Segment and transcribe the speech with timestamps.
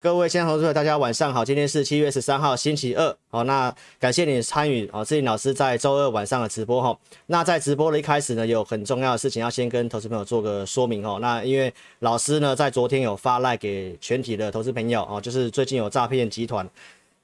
[0.00, 1.44] 各位亲爱的投资者，大家晚上好。
[1.44, 3.16] 今天是七月十三号，星期二。
[3.30, 6.96] 好，那感谢你参与哦，志霖老师在周二晚上的直播哈。
[7.26, 11.18] 那在直播的一开始呢，有很重要的事情要先跟投资朋友做个说明哦。
[11.20, 16.64] 那因为老师呢，在昨天有发赖给全体的投资朋友哦，就是最近有诈骗集团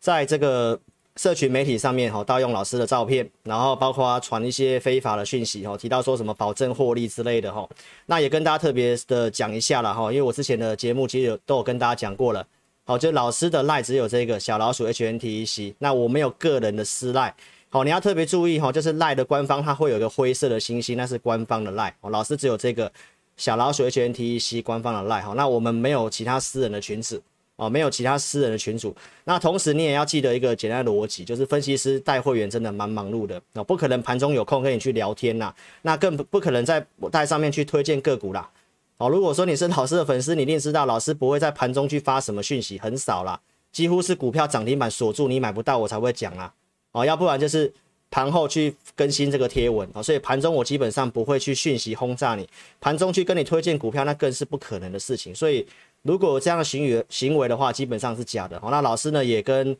[0.00, 0.76] 在这个
[1.14, 7.68] 社群媒体上面哈，盗用老师的照片，然后包括传一些非法的讯息哈，提到说什么保证获利之类的哈。
[8.06, 12.44] 那也跟大家特别的讲一下了哈，因为我之前的节目其实有都有跟大家讲过了。
[12.86, 17.34] 好，就老师的赖只有这个小老鼠 HNTEC，那我没有个人的私赖。
[17.70, 21.96] 好，你要特别注意哈，就是赖的官方它会有一个灰色的星星，那是官方的赖。
[22.02, 22.92] 哦，老师只有这个
[23.38, 25.22] 小老鼠 HNTEC 官方的赖。
[25.22, 27.18] 好，那我们没有其他私人的群组，
[27.56, 28.94] 哦，没有其他私人的群组。
[29.24, 38.48] 那同时你也要记得一个简单的逻辑，就是分析师带会员真的蛮忙碌的，那，不可能盘中有空跟你去聊天呐，那更不可能在带上面去推荐个股啦。
[38.96, 43.38] 哦，如果说你是老师的粉丝，你一定知道老师不会在盘中去发什么讯息，很少啦，
[43.72, 46.52] 几乎是股票涨停板锁住你买不到我才会讲啦。
[46.92, 47.72] 哦，要不然就是
[48.08, 52.48] 盘后去更新这个贴文哦，所以盘中我基本上不会去讯息轰炸你，
[52.80, 55.34] 盘中去跟你推荐股票那更是不可能的事情。
[55.34, 55.66] 所以
[56.02, 58.56] 如果这样的行为行为的话，基本上是假的。
[58.58, 59.76] 哦，那老师呢也跟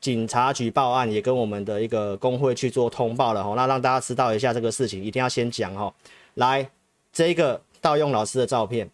[0.00, 3.42] 警察局报案，也跟我们的一个工会去做通报了。
[3.42, 5.94] 哦，那让大家知道一下这个事情，一定要先讲哦。
[6.34, 6.68] 来，
[7.12, 7.62] 这个。
[7.80, 8.90] 盗用老师的照片，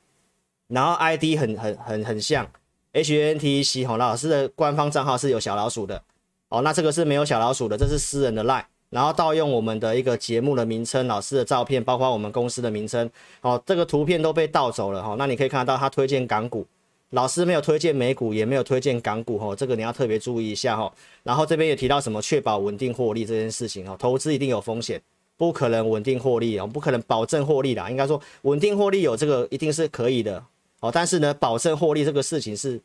[0.69, 2.47] 然后 ID 很很很很像
[2.93, 6.03] HNTC 哈，老师的官方账号是有小老鼠的
[6.49, 15.15] 哦，那这个是没有小老鼠的，这是私人的 LINE，然后盗用我们的一个节目的名称、老师的照片，包括我们公司的名称，哦，这个图片都被盗走了哈。
[15.19, 16.67] 那你可以看得到他推荐港股，
[17.11, 20.93] 老师没有推荐美股，也没有推荐港股哈，这个你要特别注意一下哈。
[21.23, 25.01] 然后这边也提到什么确保稳定获利这件事情哈，投资一定有风险。
[25.37, 27.91] 不可能稳定获利哦，不可能保证获利啦。
[27.91, 30.43] 应该说稳定获利有这个一定是可以的
[30.81, 32.81] 哦，但是呢，保证获利这个事情是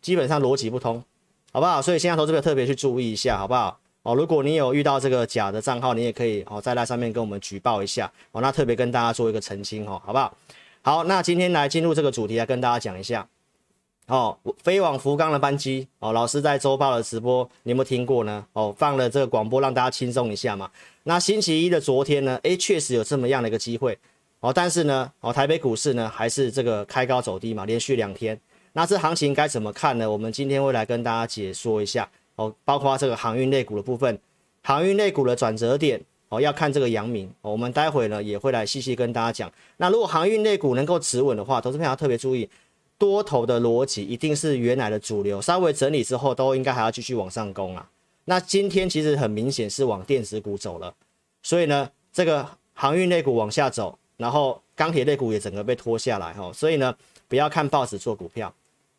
[0.00, 1.02] 基本上逻辑不通，
[1.52, 1.82] 好不好？
[1.82, 3.78] 所以现在投资者特别去注意一下，好不好？
[4.02, 10.34] 哦，如果你有遇到这个假的账号，你也可以哦在那上面跟我们举报一下哦，那特别跟大家做一个澄清哦，好不好？
[10.82, 13.28] 好，那今天来进入这个主题来跟大家讲一下。
[14.08, 18.42] 哦，飞往福冈的班机哦，老师在周报的直播，你有没有听过呢？
[18.54, 20.70] 哦，放了这个广播让大家轻松一下嘛。
[21.02, 23.98] 那星期一的昨天呢，诶，确实有这么样的一个机会
[24.40, 28.40] 哦，但是呢，哦，台北股市呢还是这个开高走低嘛，连续两天。
[28.72, 30.10] 那这行情该怎么看呢？
[30.10, 34.18] 我们今天会来跟大家解说一下哦，包括这个航运类股的部分，
[34.62, 39.52] 航运类股的转折点哦，要看这个阳明哦，我们待会呢也会来细细跟大家讲。
[39.76, 42.48] 那如果航运类股能够持稳的话，投资朋友特别注意。
[42.98, 47.88] 多头的逻辑一定是原来的主流，稍微整理之后都应该还要继续往上攻啊。
[48.24, 50.92] 那今天其实很明显是往电子股走了，
[51.42, 56.52] 所以呢，这个航运类股往下走，然后钢铁类股也整个被拖下来哈。
[56.52, 56.94] 所以呢，
[57.28, 58.52] 不要看报纸做股票，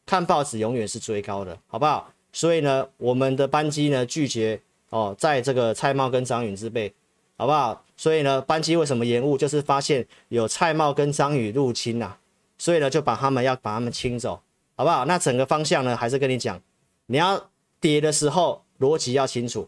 [0.05, 2.11] 看报纸永远是追高的，好不好？
[2.31, 6.91] 所以呢，我们的班机呢拒绝哦，在这个蔡茂跟张宇之辈，
[7.37, 7.83] 好不好？
[7.97, 9.37] 所以呢，班机为什么延误？
[9.37, 12.15] 就是发现有蔡茂跟张宇入侵呐。
[12.59, 14.43] 所以呢，就把他们要把他们清走，
[14.75, 15.05] 好不好？
[15.05, 16.61] 那整个方向呢，还是跟你讲，
[17.07, 17.49] 你要
[17.79, 19.67] 跌的时候逻辑要清楚，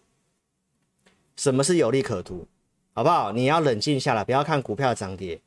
[1.36, 2.46] 什么是有利可图，
[2.94, 3.32] 好不好？
[3.32, 5.42] 你要冷静下来，不要看股票涨跌，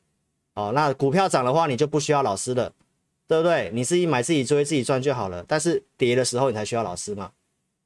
[0.55, 2.73] 哦，那股票涨的话，你就不需要老师了，
[3.27, 3.69] 对不对？
[3.73, 5.45] 你自己买自己追自己赚就好了。
[5.47, 7.31] 但是跌的时候你才需要老师嘛，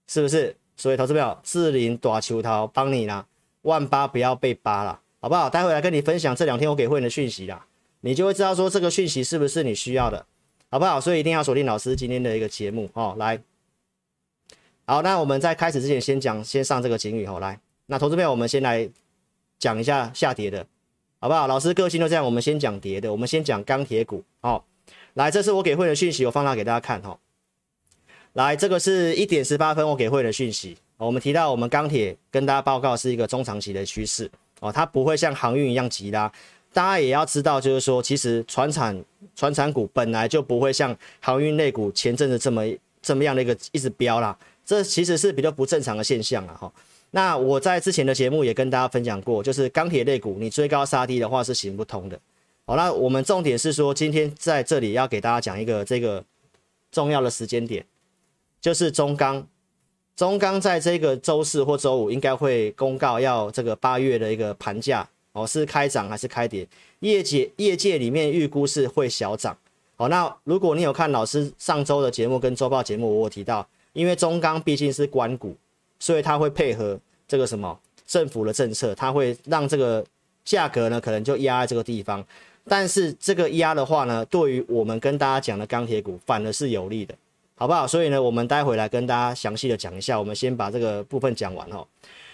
[0.07, 0.55] 是不是？
[0.77, 3.27] 所以投资朋友，志霖大球头帮你啦，
[3.63, 5.49] 万八不要被扒了，好不好？
[5.49, 7.65] 待会来跟你分享这两天我给会员的讯息啦。
[8.01, 10.25] 你就会知道说这个讯息是不是你需要的，
[10.71, 11.01] 好不好？
[11.01, 13.15] 所以一定要锁定老师今天的一个节目哦。
[13.17, 13.39] 来，
[14.85, 17.39] 好，那我们在开始之前先讲，先上这个警语哦。
[17.39, 18.89] 来，那投资朋友，我们先来
[19.57, 20.65] 讲一下下跌的，
[21.19, 21.47] 好不好？
[21.47, 24.63] 老师个性都这样，我们先讲跌的，我们先讲钢铁股哦。
[25.15, 27.19] 来，这是我给会的讯息，我放大给大家看哦。
[28.33, 34.31] 来，这个是一点十八分我给会的讯息，我们提到我们钢铁跟大家报告是一个中长期的趋势
[34.61, 36.31] 哦，它不会像航运一样急拉。
[36.71, 39.03] 大家也要知道，就是说，其实传产、
[39.35, 42.63] 传产股本来就不会像航运类股前阵子这么
[43.01, 46.71] 这么样的一个一直飙啦，这其实是比较不正常的现象了哈。
[47.11, 52.19] 那我在之前的节目也跟大家分享过，就是钢铁类股你追高杀低的话是行不通的。
[52.65, 56.23] 好，那我们重点是说，今天在这里要给大家讲一个这个
[56.91, 57.83] 重要的时间点，
[58.61, 59.47] 就是中钢，
[60.15, 65.09] 中钢在这个周四或周五应该会公告要这个八月的一个盘价。
[65.43, 66.67] 哦，是开涨还是开跌？
[66.99, 69.57] 业界业界里面预估是会小涨。
[69.95, 75.55] 好，那如果你有看老师上周的节目跟周报节目，我有提到，因为中钢毕竟是官股，
[75.99, 80.05] 所以它会配合这个什么政府的政策，它会让这个
[80.43, 82.25] 价格呢可能就压在这个地方。
[82.67, 87.15] 但是这个压的话呢，对于我们跟大家讲的钢铁股反而是有利的。
[87.55, 87.85] 好不好？
[87.85, 90.17] 所以呢，我们待会来跟大家详细的讲一下。
[90.17, 91.85] 我们先把这个部分讲完哦。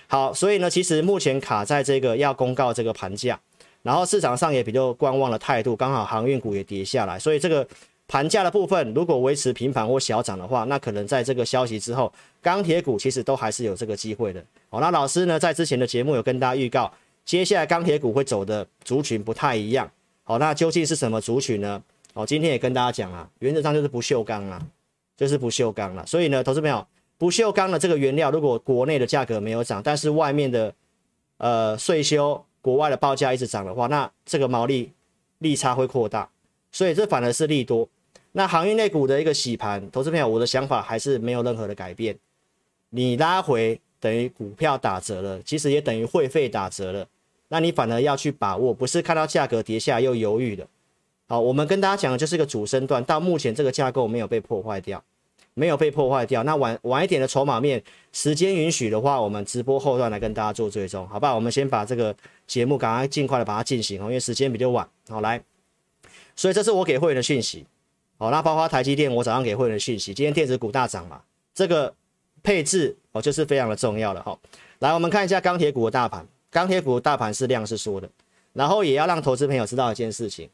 [0.08, 3.40] 好，所以呢，其实目前卡在这个要公告这个盘价，
[3.82, 7.68] 然后市场上也比较观望的态度，刚好航运股也跌下来，所以这个
[8.08, 12.12] 盘价的部分如果维持平盘或小涨的话，那可能在这个消息之后，
[12.42, 14.44] 钢铁股其实都还是有这个机会的。
[14.70, 16.92] 好，那老师呢，在之前的节目有跟大家预告，
[17.26, 19.90] 接下来钢铁股会走的族群不太一样。
[20.24, 21.82] 好，那究竟是什么族群呢？
[22.14, 24.62] 哦，今天也跟大家讲啊，原则上就是不锈钢啊，
[25.18, 26.06] 就是不锈钢了。
[26.06, 26.86] 所以呢，投资朋友，
[27.18, 30.74] 不锈钢的这个原料，如果国内的价格没有涨，但是外面的
[31.38, 34.92] 呃税收、国外的报价一直涨的话，那这个毛利
[35.40, 36.30] 利差会扩大，
[36.72, 37.88] 所以这反而是利多。
[38.34, 42.18] 那航运类股的一个洗盘，投资朋友，我的想法还是没有任何的改变。
[42.90, 47.08] 你拉回等于股票打折了，其实也等于会费打折了。
[47.48, 50.68] 那你反而要去把握，不是看到价格跌下又犹豫的。
[51.28, 55.02] 好，我们跟大家讲的就是一个主升段，到目前这个架构没有被破坏掉，
[55.56, 56.44] 没有被破坏掉。
[56.44, 61.34] 那晚晚一点的筹码面，时间允许的话，我们直播后段来跟大家做追踪，好不好？
[61.34, 62.16] 我们先把这个
[62.46, 64.88] 节目赶快尽快的把它进行哦，因为时间比较晚。
[65.10, 65.44] 好，来，
[66.36, 67.66] 所以这是我给会员的讯息。
[68.18, 71.22] 好，那包括台积电，我早上给会员的讯息，今天电子股大涨嘛，
[71.54, 71.94] 这个
[72.44, 74.38] 配置哦就是非常的重要了哈。
[74.80, 76.28] 来，我们看一下钢铁股的大盘。
[76.52, 78.10] 钢铁股大盘是量是缩的，
[78.54, 80.50] 然后也要让投资朋友知道一件事情，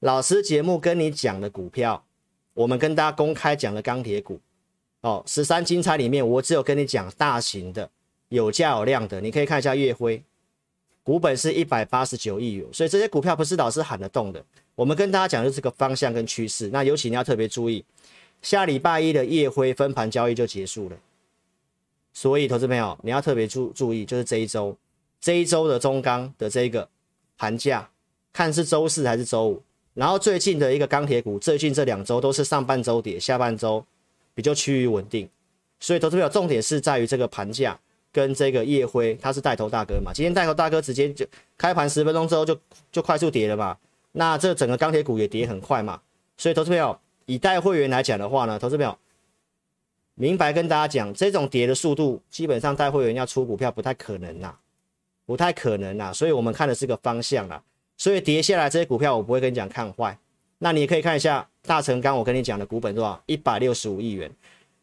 [0.00, 2.04] 老师节目跟你讲的股票，
[2.54, 4.40] 我们跟大家公开讲的钢铁股，
[5.00, 7.88] 哦，十三精彩里面我只有跟你讲大型的
[8.28, 10.22] 有价有量的，你可以看一下月辉，
[11.02, 14.44] 股本是一百八十九亿元，所以这些股票不是老师喊得动的，
[14.74, 17.84] 我们跟大家讲的是这个方向跟趋势，那尤其你要特别注意，
[18.42, 20.96] 下礼拜一的夜辉分盘交易就结束了，
[22.12, 24.76] 所以投资朋友你要特别注注意，就是这一周。
[25.20, 26.88] 这一周的中钢的这个
[27.38, 27.88] 盘价，
[28.32, 29.62] 看是周四还是周五。
[29.94, 33.84] 然后最近的一个钢铁股，最近这两周都是上半周跌，下半周
[34.34, 35.28] 比较趋于稳定。
[35.80, 37.78] 所以投资者重点是在于这个盘价
[38.12, 40.12] 跟这个夜辉，它是带头大哥嘛。
[40.14, 41.26] 今天带头大哥直接就
[41.58, 42.58] 开盘十分钟之后就
[42.90, 43.76] 就快速跌了嘛。
[44.12, 46.00] 那这整个钢铁股也跌很快嘛。
[46.36, 48.96] 所以投资朋友以带会员来讲的话呢，投资朋友
[50.14, 54.54] 明白跟大家讲，这种跌的速度基本上带会员要出股票不太可能呐。
[55.24, 57.62] 不太可能啦，所以我们看的是个方向啦。
[58.02, 60.18] 所以跌下来这些股票，我不会跟你讲看坏。
[60.58, 63.22] 那你可以看一下大成钢，我跟你讲的股本多少？
[63.26, 64.28] 一百六十五亿元。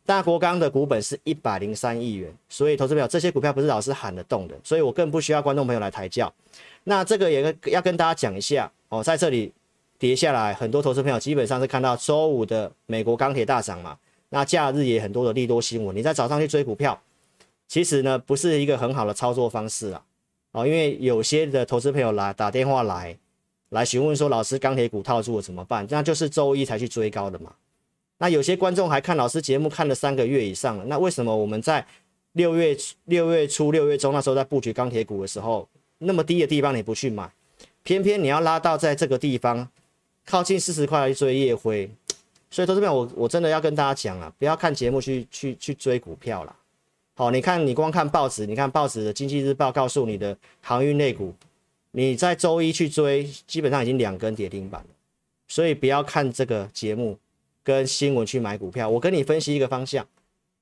[0.05, 2.33] 大国钢的股本是一百零三亿元。
[2.47, 6.33] 所以投资朋友，这些股票不是老师喊得动的，所以我更不需要观众朋友来抬轿。
[6.85, 9.51] 那这个也要跟大家讲一下哦，在这里
[9.97, 13.97] 跌下来，很多投资朋友基本上是看到周五的美国钢铁大涨嘛。
[14.29, 16.97] 那假日也很多的利多新闻，你在早上去追股票，
[17.67, 20.01] 其实呢不是一个很好的操作方式啊。
[20.51, 23.15] 哦，因为有些的投资朋友来打电话来，
[23.69, 25.85] 来询问说，老师钢铁股套住了怎么办？
[25.89, 27.53] 那就是周一才去追高的嘛。
[28.17, 31.85] 那有些观众还看老师节目看了三个月以上了，那为什么我们在
[32.33, 32.75] 六月
[33.05, 35.67] 六月初六月中那时候在布局钢铁股的时候，
[35.99, 37.31] 那么低的地方你不去买，
[37.83, 39.67] 偏偏你要拉到在这个地方
[40.25, 41.89] 靠近四十块来追夜辉？
[42.51, 46.55] 所以投资朋友，我我真的要跟大家讲啊，不要看节目去去去追股票了。
[47.19, 51.33] 好，你看，你光看报纸，你看报纸的《经济日报》告诉你的航运类股，
[51.91, 54.87] 你在周一去追，基本上已经两根跌停板了。
[55.49, 57.17] 所以不要看这个节目
[57.61, 60.07] 跟新闻去买股票，我跟你分析一个方向。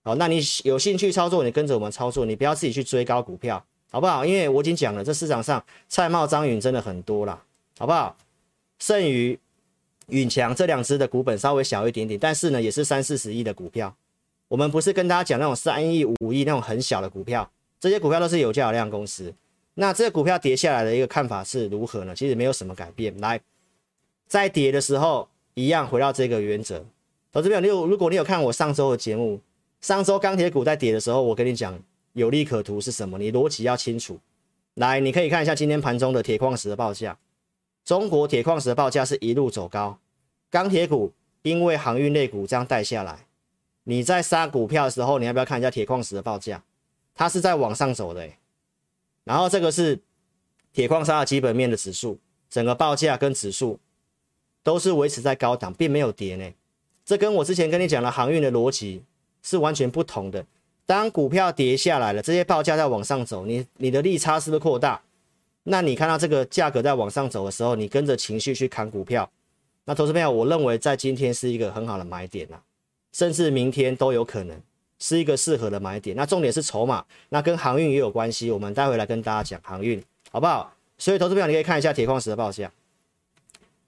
[0.03, 4.25] 好，那你有兴趣操作，你跟着我们操作，你不要自己去追高股票，好不好？
[4.25, 7.39] 因为我已经讲了，这市场上蔡瑁、张允真的很多啦，
[7.77, 8.17] 好不好？
[8.79, 9.37] 剩余
[10.07, 13.95] 允强这两只的股本稍微小一点点，但是呢，也是三四十亿的股票。
[14.49, 17.49] 我们不是跟大家讲那种三亿、五亿那种很小的股票，
[17.79, 19.33] 这些股票都是有价有量公司。
[19.73, 22.15] 那这个股票跌下来的一个看法是如何呢？
[22.15, 23.15] 其实没有什么改变。
[23.19, 23.39] 来，
[24.27, 26.85] 在跌的时候一样回到这个原则。
[27.31, 29.39] 投资朋友，你有如果你有看我上周的节目，
[29.81, 31.77] 上周钢铁股在跌的时候，我跟你讲
[32.13, 33.19] 有利可图是什么？
[33.19, 34.17] 你逻辑要清楚。
[34.75, 37.19] 来，你可以看一下今天盘中的铁矿石的报价，
[37.83, 39.99] 中国铁矿石的报价是一路走高，
[40.49, 41.11] 钢铁股
[41.43, 43.26] 因为航运类股这样带下来。
[43.89, 46.61] 你在杀股票的时候，你要不要看一下铁矿石的报价？
[47.15, 48.29] 它是在往上走的，
[49.23, 49.97] 然后这个是
[50.73, 53.79] 铁矿砂的基本面的指数，整个报价跟指数
[54.61, 56.51] 都是维持在高档，并没有跌呢。
[57.05, 59.03] 这跟我之前跟你讲的航运的逻辑
[59.41, 60.45] 是完全不同的。
[60.85, 65.01] 当股票跌下来了，这些报价在往上走，你你的利差是不是扩大？
[65.63, 69.31] 那你看到这个价格在往上走的时候，你跟着情绪去砍股票，
[69.85, 72.59] 那投资朋友，我认为在今天是一个很好的买点呐。
[73.17, 74.55] 甚至明天都有可能
[74.99, 76.15] 是一个适合的买点。
[76.15, 78.51] 那重点是筹码，那跟航运也有关系。
[78.51, 79.99] 我们待会来跟大家讲航运，
[80.31, 80.71] 好不好？
[80.99, 82.71] 所以投资朋友，你可以看一下铁矿石的报价。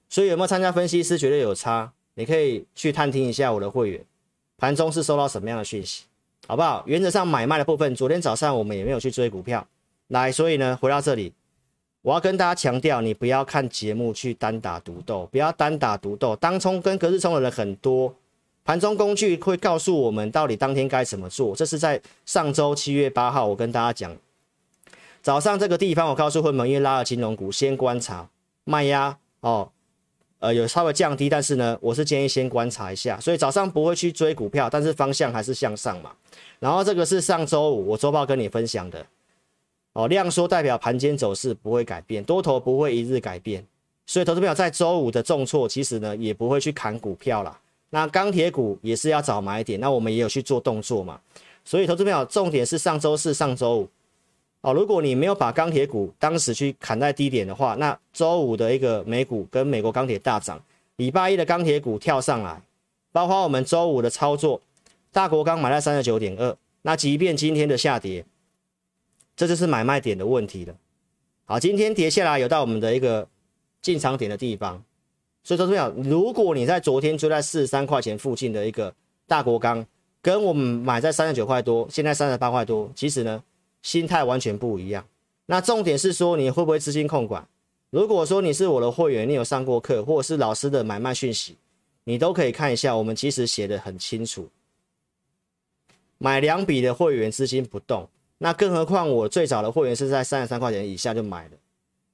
[0.10, 4.04] 所以有没有参加分析师绝对有差，你可以去探听一下我的会员。
[4.58, 6.06] 盘中是收到什么样的讯息，
[6.48, 6.84] 好不好？
[6.88, 9.68] 原则上买卖的部分，昨天早上我们也没有去追股票，
[10.08, 11.32] 来，所以呢，回到这里，
[12.02, 18.16] 我要跟大家强调，你不要看节目去单打独斗，不要单打独斗，当冲跟隔日冲的人很多，
[18.64, 24.16] 盘中工具会告诉我们到底当天该怎么做，这是在上周七月八号我跟大家讲。
[25.22, 28.30] 早上这个地方，我告诉会员，因为拉了金融股，先观察
[28.64, 29.70] 卖压哦，
[30.40, 36.12] 呃，有稍微降低，但是呢，我是建议先观察一下，所以早上不会去追股票，但是方向还是向上嘛。
[36.60, 39.06] 然后这个是上周五我周报跟你分享的
[39.94, 43.66] 哦，量缩代表盘间走势不会改变，多头不会一日改变，
[44.06, 47.60] 所以投资朋友在周五的重挫，其实呢也不会去砍股票啦。
[47.92, 51.20] 那钢铁股也是要早买点，那我们也有去做动作嘛。
[51.66, 53.90] 所以投资朋友重点是上周四、上周五。
[54.62, 60.62] 哦，如果你没有把钢铁股当时去砍在低点的话，那周五的一个美股跟美国钢铁大涨，
[60.98, 62.62] 礼拜一的钢铁股跳上来，
[63.14, 64.62] 包括我们周五的操作，
[65.14, 68.26] 大国钢买在三十九点二，那即便今天的下跌，
[69.38, 70.76] 这就是买卖点的问题了。
[71.46, 73.26] 好，今天跌下来有到我们的一个
[73.82, 74.84] 进场点的地方，
[75.44, 78.94] 所以说这样，如果你在昨天追在四十三块钱附近的一个
[79.28, 79.86] 大国钢，
[80.22, 83.44] 跟我们买在三十九块多，现在三十八块多，其实呢。
[83.82, 85.06] 心态完全不一样。
[85.46, 87.48] 那重点是说，你会不会资金控管？
[87.92, 91.56] 如果说你是我的会员，你有上过课，或者是老师的买卖讯息，
[92.04, 92.98] 你都可以看一下。
[92.98, 94.50] 我们其实写的很清楚。
[96.18, 101.52] 买两笔的会员资金不动，那更何况我最早的会员是在三十三块钱以下就买了。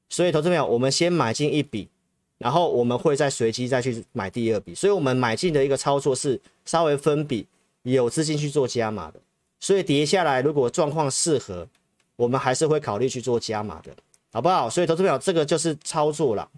[0.08, 1.90] 所以，投资朋友，我们先买进一笔，
[2.38, 4.76] 然后我们会再随机再去买第二笔。
[4.76, 7.48] 所以我们买进的一个操作是稍微分笔，
[7.84, 9.20] 有资金去做加码的。
[9.60, 11.68] 所以跌下来，如果状况适合，
[12.16, 13.92] 我们还是会考虑去做加码的，
[14.32, 14.70] 好不好？
[14.70, 16.50] 所以投资朋友，这个就是操作了。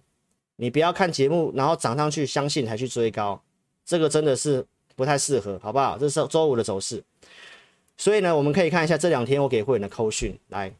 [0.58, 3.40] 你不要看节目，然后涨上去相信才去追高，
[3.86, 4.66] 这个真的是
[4.96, 5.98] 不太适合，好不好？
[5.98, 7.04] 这是周五的走势。
[7.96, 10.74] 所以呢，我们可以看一下这两天我给会员的扣讯，来，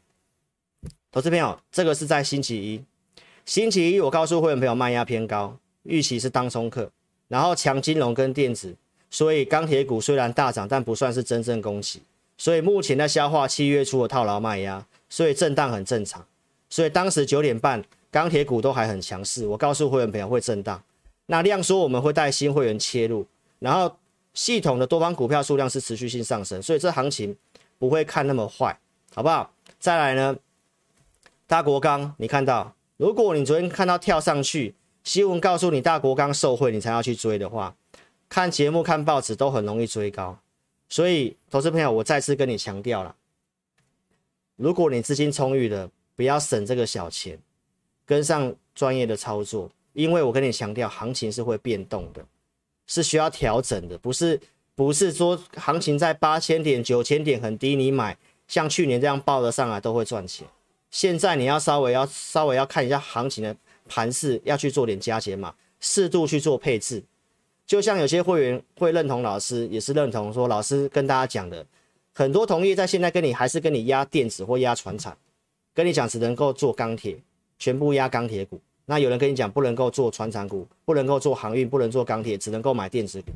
[1.10, 2.84] 投资朋友，这个是在星期一，
[3.48, 6.90] 星期一我告诉会员朋友卖压偏高，预期是当冲客，
[7.28, 8.76] 然后强金融跟电子，
[9.08, 12.02] 所以钢铁股虽然大涨，但不算是真正攻击。
[12.36, 16.22] 所以目前在消化七月初的套牢卖压，所以震荡很正常。
[16.68, 20.82] 所以当时九点半钢铁股都还很强势，我告诉会员朋友会震荡。
[21.24, 23.26] 那量说我们会带新会员切入，
[23.60, 23.96] 然后
[24.34, 27.34] 系统的多方股票数量是持续性上升，所以这行情
[27.78, 28.78] 不会看那么坏，
[29.14, 29.50] 好不好？
[29.80, 30.36] 再来呢，
[31.46, 34.74] 大国钢你看到，如果你昨天看到跳上去，
[35.04, 37.76] 新闻告诉你大国刚受惠，你才要去追的话，
[38.28, 40.36] 看节目看报纸都很容易追高。
[40.88, 43.14] 所以，投资朋友，我再次跟你强调了，
[44.56, 47.38] 如果你资金充裕的，不要省这个小钱，
[48.04, 52.26] 跟上专业的操作，因为我跟你强调，行情是会变动的，
[52.88, 54.40] 是需要调整的，不是
[54.74, 60.44] 不是说行情在八千点、九千点很低，你买像去年这样报得上来都会赚钱。
[60.90, 63.54] 现在你要稍微要稍微要看一下行情的
[63.88, 67.02] 盘势，要去做点加减码，适度去做配置。
[67.66, 71.66] 就像有些会员会认同老师，也是认同说老师跟大家讲的，
[72.14, 75.16] 很多同业在现在跟你还是跟你压电子或压船产，
[75.74, 77.18] 跟你讲只能够做钢铁，
[77.58, 78.58] 全部压钢铁股。
[78.86, 83.32] 那有人跟你讲不能够做船产股，不能够做航运，不能做钢铁，只能够买电子股。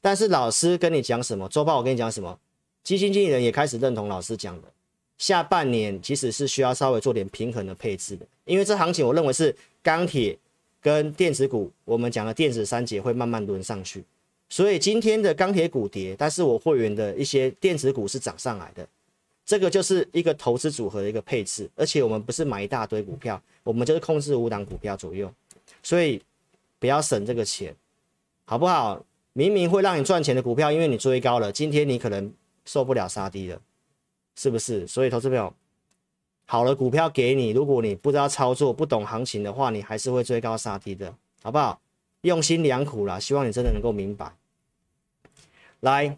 [0.00, 1.46] 但是老师跟你讲什么？
[1.50, 2.38] 周报我跟你讲什么？
[2.82, 4.68] 基金经理人也开始认同老师讲的，
[5.20, 10.36] 下半年其实是需要稍微做点平衡的配置的，因为这行情我认为是钢铁。
[10.82, 14.02] 跟电子股，我们讲的电子三节会慢慢轮上去，
[14.48, 18.88] 所以今天的钢铁股跌，但是我会员的一些电子股是涨上来的，
[19.44, 25.30] 这个就是一个投资组合的一个配置，而且我们不是买一大堆股票，我们就是控制五档股票左右，
[25.82, 26.18] 所以
[26.78, 27.76] 不要省这个钱，
[28.46, 29.04] 好不好？
[29.34, 32.32] 明明会让你赚钱的股票，因为你追高了，今天你可能
[32.64, 33.60] 受不了杀低了，
[34.40, 34.86] 是不是？
[34.86, 35.52] 所以投资朋友。
[36.46, 41.78] 好了，股票给你，如果你不知道操作、不懂行情的话，你还是会追高杀低的，好不好？
[42.22, 44.32] 用心良苦啦，希望你真的能够明白。
[45.80, 46.16] 来，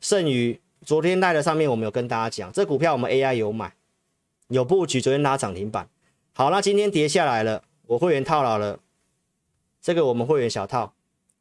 [0.00, 3.74] 剩余昨天带的上面我们有跟大家讲，这股票我们 AI 有买，
[4.46, 5.88] 有布局，昨天拉涨停板。
[6.32, 8.78] 好，那今天跌下来了，我会员套牢了，
[9.82, 10.94] 这个我们会员小套，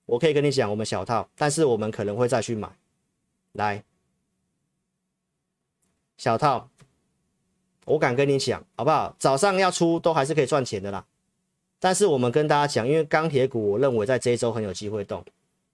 [0.08, 2.70] 我可以跟你讲，我们小套，但是我们可能会再去买。
[3.52, 3.84] 来，
[6.18, 6.70] 小套。
[7.86, 9.14] 我敢跟你讲，好不好？
[9.20, 11.06] 早上要出都还是可以赚钱的啦。
[11.80, 15.24] 但是我们跟大家讲，因为钢铁股，我认为在这一周很有机会动，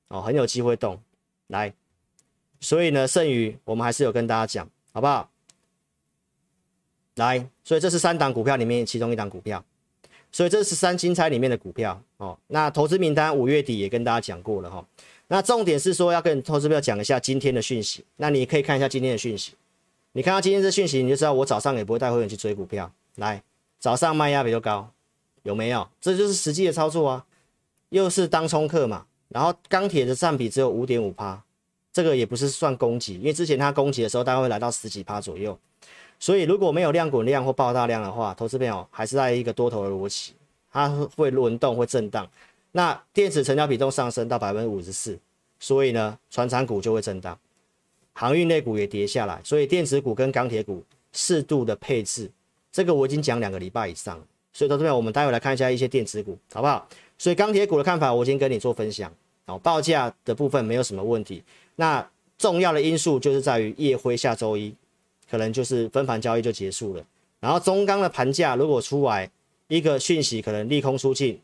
[0.08, 1.00] 哦，很有机会动。
[1.48, 1.72] 来，
[2.60, 5.30] 所以呢，剩余我们还是有跟大家讲，好不好？
[7.16, 9.64] 来，所以这是三档股票里面其中一档股票。
[10.32, 12.38] 所以这是三金钗里面的股票哦。
[12.48, 14.86] 那投资名单五月底也跟大家讲过了哈、哦。
[15.28, 18.06] 那重点是说要跟投资朋友讲一下今天的讯息。
[18.16, 19.54] 那你可以看一下今天的讯息，
[20.14, 22.92] 你看到今天这讯息，你就知道我早上也不会带会员去追股票。
[23.16, 23.44] 来，
[23.80, 24.90] 早上卖压比较高，
[25.44, 25.88] 有没有？
[26.02, 27.26] 这就是实际的操作啊。
[27.90, 31.42] 又是当冲客嘛，然后钢铁的占比只有五点五趴，
[31.92, 35.58] 这个也不是算攻击，因为之前它攻击的时候大概会来到十几趴左右。
[36.20, 40.34] 所以如果没有量滚量或爆大量的话，投资朋友还是在一个多头的逻辑，
[40.72, 42.30] 它会轮动会震荡。
[42.74, 45.18] 那电子成交比重上升到百分之五十四，
[45.60, 47.36] 所以呢，传产股就会震荡，
[48.20, 50.84] 航运类股也跌下来，所以电子股跟钢铁股
[51.14, 52.30] 适度的配置，
[52.70, 54.24] 这个我已经讲两个礼拜以上了。
[54.52, 56.86] 所以投资朋友，我们待会来看一下一些电子股，好不好？
[57.18, 59.10] 所以钢铁股的看法，我已经跟你做分享。
[59.46, 61.42] 哦，报价的部分没有什么问题。
[61.78, 62.06] 那
[62.38, 64.76] 重要的因素就是在于夜辉下周一。
[65.32, 67.06] 可能就是分盘交易就结束了，
[67.40, 69.30] 然后中钢的盘价如果出来
[69.68, 71.40] 一个讯息，可能利空出尽，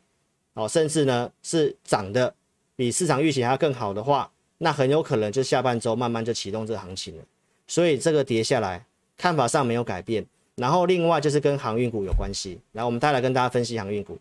[0.55, 2.33] 哦，甚至呢是涨的
[2.75, 7.23] 比市场预期还要更好的话，那很有可能就下半周慢慢就启动这个行情了。
[7.67, 8.85] 所以这个跌下来
[9.17, 14.17] 看法上没有改变，然后另外就是跟航运股有关系，来我们再来跟大家分析航运股。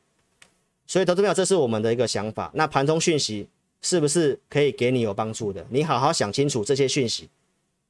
[0.86, 2.50] 所以投资朋友，这是我们的一个想法。
[2.54, 3.48] 那盘中讯息
[3.80, 5.66] 是不是可以给你有帮助的？
[5.70, 7.28] 你好好想清楚这些讯息。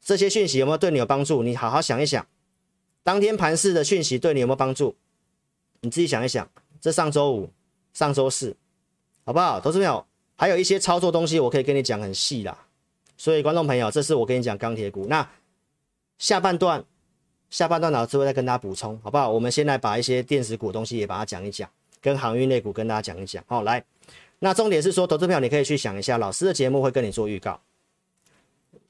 [0.01, 1.43] 这些讯息有没有对你有帮助？
[1.43, 2.27] 你好好想一想，
[3.03, 4.95] 当天盘市的讯息对你有没有帮助？
[5.81, 6.49] 你自己想一想。
[6.81, 7.51] 这上周五、
[7.95, 8.55] 上周四，
[9.25, 9.59] 好不好？
[9.59, 12.57] 投资朋友，还有一些操作东西，我可以跟你讲很细啦。
[13.17, 15.07] 所以，观众朋友，这是我跟你讲钢铁股。
[15.09, 15.29] 那
[16.19, 16.85] 下半段，
[17.51, 19.31] 下半段老师会再跟大家补充，好不好？
[19.31, 23.43] 我们先来把一些电子股东西也把它讲一讲，跟航运类股跟大家讲一讲。
[23.47, 23.85] 好，来，
[24.41, 27.61] 那重点是说，投资票，你可以去想一下，老师的节目会跟你做预告。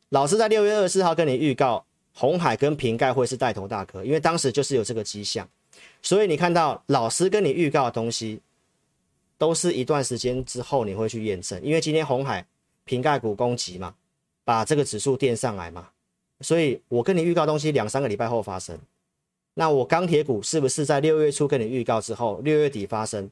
[0.08, 1.84] 老师在六月二十四号跟你预告，
[2.14, 5.46] 红海跟瓶盖会是带头大哥，因为当时就是有这个迹象，
[6.00, 8.40] 所以你看到老师跟你预告的东西，
[9.44, 12.46] 都是一段时间之后你会去验证，因为今天红海、
[12.84, 13.94] 瓶盖股攻击嘛，
[14.42, 15.90] 把这个指数垫上来嘛，
[16.40, 18.78] 所以我跟你预告东西两三个礼拜后发生，
[19.52, 23.30] 那我钢铁股是不是在六月初跟你预告之后，六月底发生？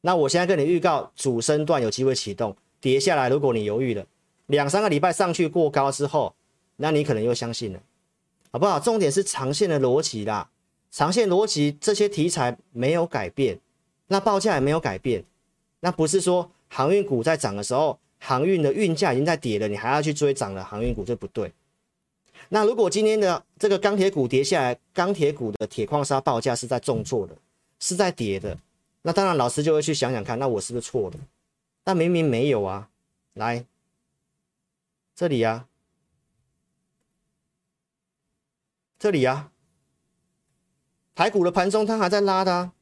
[0.00, 4.06] 那我现在跟你预告主升段有机会启动，跌下来，如果你犹豫了。
[4.46, 6.34] 两三个礼拜上去过高之后，
[6.76, 7.82] 那你可能又相信了，
[8.50, 8.80] 好不好？
[8.80, 10.48] 重点是长线的逻辑啦，
[10.90, 13.60] 长线逻辑这些题材没有改变，
[14.08, 15.22] 那报价也没有改变，
[15.84, 21.52] 那不是说航运股在涨的时候，航运的运价已经在跌了，你还要去追涨的航运股，这不对。
[22.50, 27.36] 那如果今天的这个钢铁股跌下来，钢铁股的铁矿砂报价是在重挫的，
[27.80, 28.56] 是在跌的，
[29.02, 31.16] 那当然老师就会去想想看，那我是不是错了？
[31.84, 32.88] 那明明没有啊，
[33.34, 33.66] 来。
[35.14, 35.68] 这里、啊，
[38.98, 39.50] 这里、啊，
[41.14, 42.72] 台股的盘中它还在拉的、啊，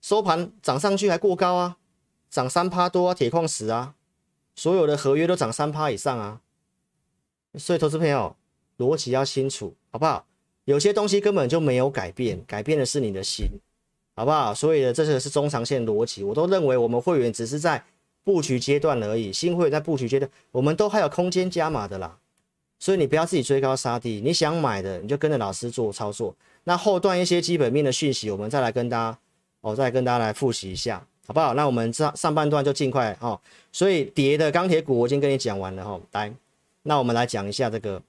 [0.00, 1.76] 收盘涨上去还过高啊，
[2.30, 3.94] 涨三趴多啊，铁矿石啊，
[4.54, 6.40] 所有的合约都涨三趴以上啊，
[7.54, 8.36] 所以投资朋友
[8.78, 10.26] 逻辑要清楚，好不好？
[10.64, 13.46] 有些东西根本就没有改变，改变的是你的心，
[14.14, 14.54] 好不好？
[14.54, 17.84] 所以呢，这个是中长线逻辑，我都认为我们会员只是在。
[18.26, 22.18] 布局阶段而已，新会员在布局阶段，我们都还有空间加码的啦，
[22.80, 26.34] 所以你不要自己追高杀低，你想买的你就跟着老师做操作。
[26.64, 29.18] 那后段一些基本面的讯息，我们再来跟大家，
[29.60, 31.54] 哦，再跟大家来复习一下，好不好？
[31.54, 33.40] 那我们上上半段就尽快哦。
[33.72, 36.32] 所以跌的钢铁股我已经跟你讲完了哈、哦，来，
[36.82, 38.00] 那我们来讲一下这个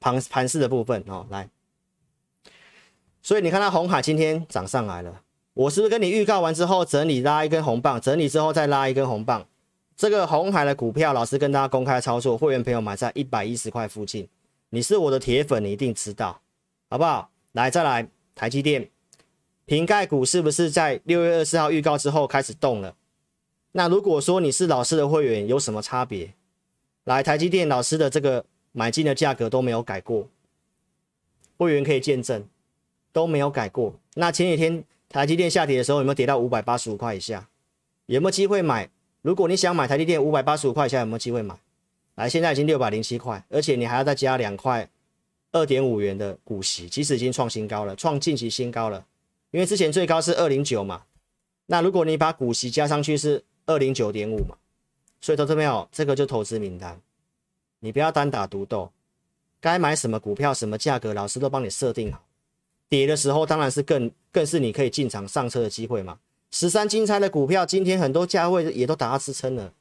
[0.00, 1.48] 盘盘势的部分哦，来。
[3.22, 5.20] 所以你看到红海今天涨上来了。
[5.52, 9.46] 我是不是跟你预告完之后整理拉一根红棒，整理之后再拉一根红棒？
[9.96, 14.26] 这个红海的股票，老师跟大家公开操作，会员朋友买在一百一十块附近。
[14.70, 16.40] 你是我的铁粉，你一定知道，
[16.88, 17.28] 好不好？
[17.52, 18.88] 来，再来，台积电、
[19.70, 22.96] 瓶盖股是不是在六月二十四号预告之后开始动了？
[23.70, 26.34] 那如果说你是老师的会员，有什么差别？
[27.04, 30.26] 来，台积电老师的这个买进的价格都没有改过，
[31.56, 32.44] 会员可以见证
[33.12, 33.94] 都没有改过。
[34.14, 34.84] 那前几天。
[35.08, 37.48] 台积电下跌的时候有没有跌到五百八十五块以下？
[38.06, 38.88] 有没有机会买？
[39.22, 41.56] 如果你想买台积电五百八十五块以下，有没有机会买？
[42.14, 44.88] 来，现在已经六百零七块，而且你还要再加两块
[45.50, 49.04] 二点五元的股息，其实已经创新高了，创近期新高了。
[49.50, 51.02] 因为之前最高是二零九嘛，
[51.66, 54.56] 那如果你把股息加上去是二零九点五嘛，
[55.20, 57.00] 所以投资朋友，这个就投资名单，
[57.80, 58.90] 你不要单打独斗，
[59.60, 62.24] 该买什么股票什么价格，老师都帮你设定好。
[62.88, 66.18] 跌的时候当然是更更是你可以进场上车的机会嘛。
[66.50, 69.72] 十三金钗的股票今天很多价位也都达到支撑了，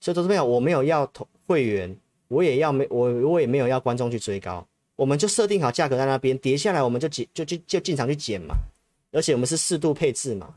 [0.00, 1.94] 所以投资朋友，我没有要投会员，
[2.28, 4.66] 我也要没我我也没有要观众去追高，
[4.96, 8.54] 我们就设定好价格在那边，跌下来我们就减就就就进场去捡嘛，
[9.10, 10.54] 而且我们是适度配置嘛，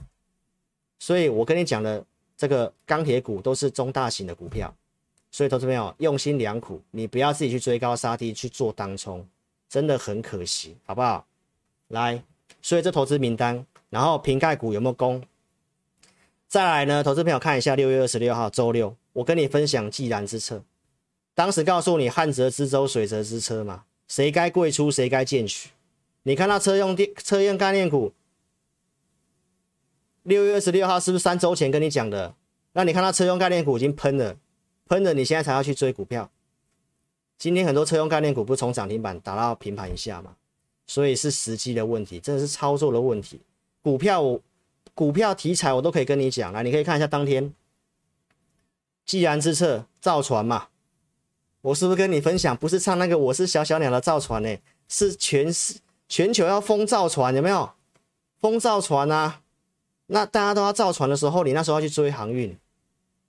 [0.99, 2.03] 所以我跟你讲的
[2.37, 4.73] 这个钢铁股都是中大型的股票，
[5.31, 9.25] 所以投资朋友用心良苦，你不要自己去追高杀低去做当冲，
[9.69, 11.25] 真的很可惜，好不好？
[11.87, 12.21] 来，
[12.61, 15.23] 所以这投资名单，然后瓶盖股有没有攻？
[16.47, 20.61] 再来呢，投资朋友看一下六月二十六号周六，我跟你分享既然之策，
[21.33, 25.69] 当时告诉你旱则之舟，水则之车嘛，谁该贵出，谁该贱取？
[26.23, 28.13] 你看到车用电、车用概念股，
[30.23, 32.33] 六月二十六号是不是三周前跟你讲的？
[32.73, 34.37] 那你看到车用概念股已经喷了，
[34.87, 36.29] 喷了，你现在才要去追股票。
[37.37, 40.35] 今天很多车用概念股不从涨停板打到平盘以下嘛？
[40.85, 43.41] 所以是时机的问题，真的是操作的问题。
[43.81, 44.39] 股票，
[44.93, 47.53] 股票题材我都可以跟你讲，来，你可以看一下当天，
[49.05, 50.67] 既然之策造船嘛，
[51.61, 52.55] 我是不是跟你分享？
[52.55, 54.57] 不是唱那个我是小小鸟的造船呢、
[54.87, 55.79] 是全是。
[56.07, 57.71] 全球要封造船，有没有？
[58.37, 59.41] 封造船啊，
[60.13, 62.57] 那大家都要造船的时候，你那时候要去追航运，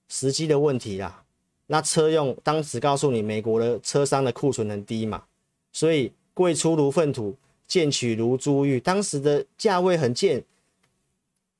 [0.08, 1.22] 时机的问题啦。
[1.68, 5.22] 那车用当时告诉你，美国的车商的库存很低嘛，
[5.72, 7.36] 所以贵出如粪土，
[7.68, 8.80] 贱取如珠玉。
[8.80, 10.44] 当时的价位很贱，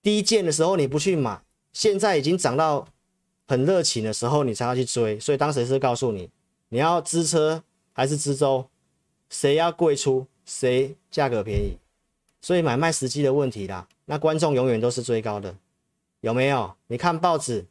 [0.03, 1.41] 低贱的时候你不去买，
[1.73, 2.89] 现在已经涨到
[3.47, 5.21] 很热情的时候，你才要去追。
[5.21, 6.29] 所以当时是告诉你，
[6.71, 8.69] 你要支车还是支舟，
[9.31, 10.27] 谁要贵出？
[10.45, 11.79] 谁价格便宜，
[12.43, 13.89] 所以买卖时机的问题啦。
[14.05, 15.57] 那观众永远都是追高的，
[16.21, 16.75] 有没有？
[16.89, 17.65] 你看报纸，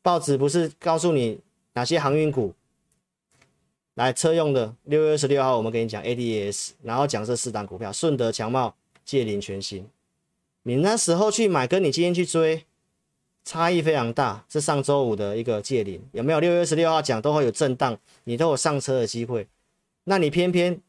[0.00, 1.40] 报纸不是告诉你
[1.74, 2.54] 哪些航运股？
[3.94, 9.88] 来车用的，六月二十六号我们给你讲 ADS，然后讲这四档股票：顺德、强茂、界林、全新。
[10.62, 12.64] 你那时候去买，跟你今天去追，
[13.44, 14.44] 差异非常大。
[14.48, 16.40] 是上周五的一个界林，有没有？
[16.40, 19.48] 六月二十六号讲都会有震荡，你都有上车的机会。
[20.04, 20.80] 那你偏偏。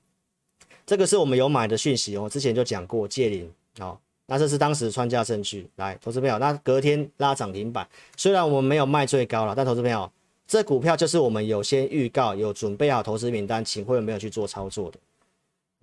[0.88, 10.10] 这个是我们有买的讯息哦，之前就讲过借零哦，那这是当时穿价证据，来，投资朋友，那隔天拉涨停板，虽然我们没有卖最高了，但投资朋友，
[10.48, 14.98] 这股票就是我们有先预告，有准备好投资名单，请会员没有去做操作的，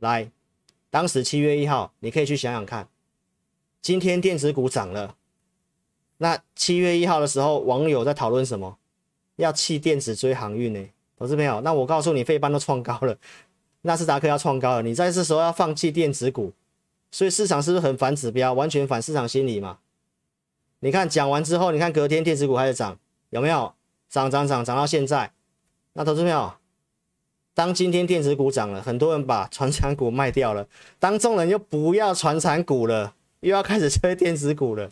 [0.01, 0.31] 来，
[0.89, 2.89] 当时七月一号，你可以去想想看，
[3.83, 5.15] 今天电子股涨了，
[6.17, 8.79] 那七月一号的时候，网友在讨论什么？
[9.37, 10.83] 要弃电子追航运呢？
[11.19, 13.19] 投资朋友，那我告诉你，费半都创高了。
[13.87, 16.53] 纳斯达克要创高了，你在这时候要放弃电子股，
[17.11, 19.79] 所以市场是不是很反指标，完全反市场心理嘛？
[20.81, 22.99] 你看讲完之后，你看隔天电子股开始涨，
[23.31, 23.75] 有没有？
[24.09, 25.33] 涨涨涨涨到现在，
[25.95, 26.55] 那投资朋友，
[27.53, 30.69] 当今天电子股涨了，很多人把传产股卖掉了，
[30.99, 34.91] 当众人又不要传产股了，又要开始吹电子股了，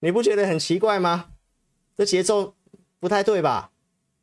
[0.00, 1.30] 你不觉得很奇怪吗？
[1.96, 2.54] 这节奏
[3.00, 3.70] 不太对吧？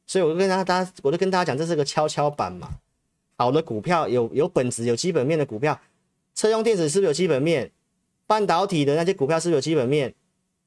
[0.05, 2.69] 所以我就跟大家，我就跟大家讲，这是个跷跷板嘛。
[3.41, 5.81] 好的股票有有本质有基本面的股票，
[6.35, 7.71] 车用电子是不是有基本面？
[8.27, 10.13] 半导体的那些股票是不是有基本面？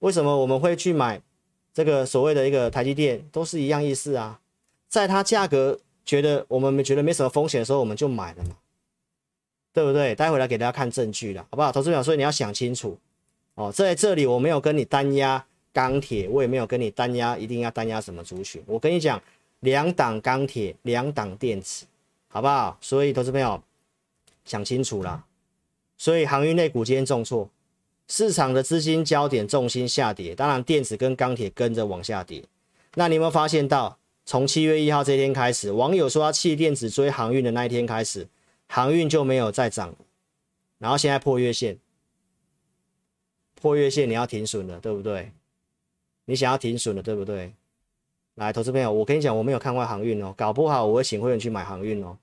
[0.01, 1.23] 为什么我们会去买
[1.73, 3.25] 这个所谓的一个台积电？
[3.31, 4.41] 都是一样意思啊，
[4.89, 8.57] 在它价格觉得我们觉得没什么风险的时候，我们就买了嘛，
[9.73, 10.13] 对不对？
[10.17, 11.71] 待会来给大家看证据了，好不好？
[11.71, 12.99] 投资者，所以你要想清楚
[13.55, 19.23] 哦，在这里我没有跟你单压钢铁，我也没有跟你单压一定要单压什么族群，我跟你讲，
[19.61, 21.87] 两档钢铁，两档电池。
[22.35, 22.77] 好不好？
[22.81, 23.63] 所以投资朋友
[24.45, 25.25] 想清楚啦。
[25.97, 27.49] 所以航运类股今天重挫，
[28.09, 32.43] 市场的资金焦点重心下跌，当然电子跟钢铁跟着往下跌。
[32.95, 38.27] 那你有没有发现到，从七月一号这天开始，网友说要弃电子追航运的那一天开始，
[38.67, 39.95] 航运就没有再涨，
[40.79, 41.79] 然后现在破月线，
[43.55, 45.31] 破月线你要停损了，对不对？
[46.25, 47.55] 你想要停损了，对不对？
[48.35, 52.19] 来，投资朋友，我跟你讲，我没有看坏航运哦，搞不好我会请会员去买航运哦。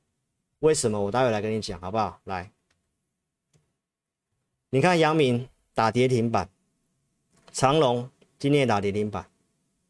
[0.62, 1.02] 为什么？
[1.02, 2.20] 我待会来跟你讲，好不好？
[2.26, 2.52] 来，
[4.70, 6.48] 你看阳明打跌停板，
[7.52, 9.26] 长隆今天也打跌停板。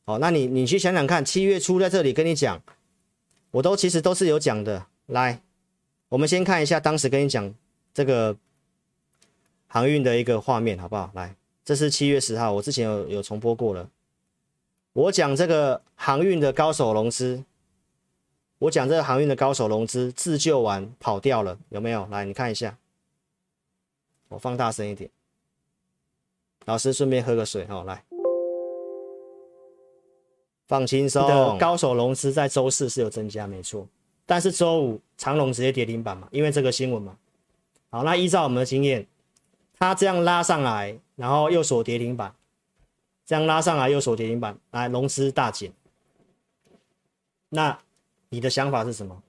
[0.05, 2.61] 好，那你你去想想看，七月初在这里跟你讲，
[3.51, 4.87] 我都其实都是有讲的。
[5.07, 5.41] 来，
[6.07, 7.53] 我们先看一下当时跟你讲
[7.93, 8.37] 这个
[9.67, 11.11] 航运的一个画面，好不好？
[11.13, 13.89] 来，这是七月十号，我之前有有重播过了。
[14.93, 17.43] 我讲这个航运的高手融资。
[18.61, 22.05] 我讲这个航运的高手融资自救完跑掉了，有没有？
[22.11, 22.77] 来，你看一下，
[24.29, 25.09] 我放大声一点。
[26.65, 28.03] 老师顺便喝个水哦，来，
[30.67, 31.57] 放轻松。
[31.57, 33.87] 高手融资在周四是有增加，没错，
[34.27, 37.17] 但是周五长龙直接跌停板嘛，因为这个新闻嘛。
[37.89, 39.07] 好，那依照我们的经验，
[39.79, 42.35] 它这样拉上来，然后又锁跌停板，
[43.25, 45.73] 这样拉上来又锁跌停板，来融资大减，
[47.49, 47.79] 那。
[48.31, 49.21] 你的想法是什么？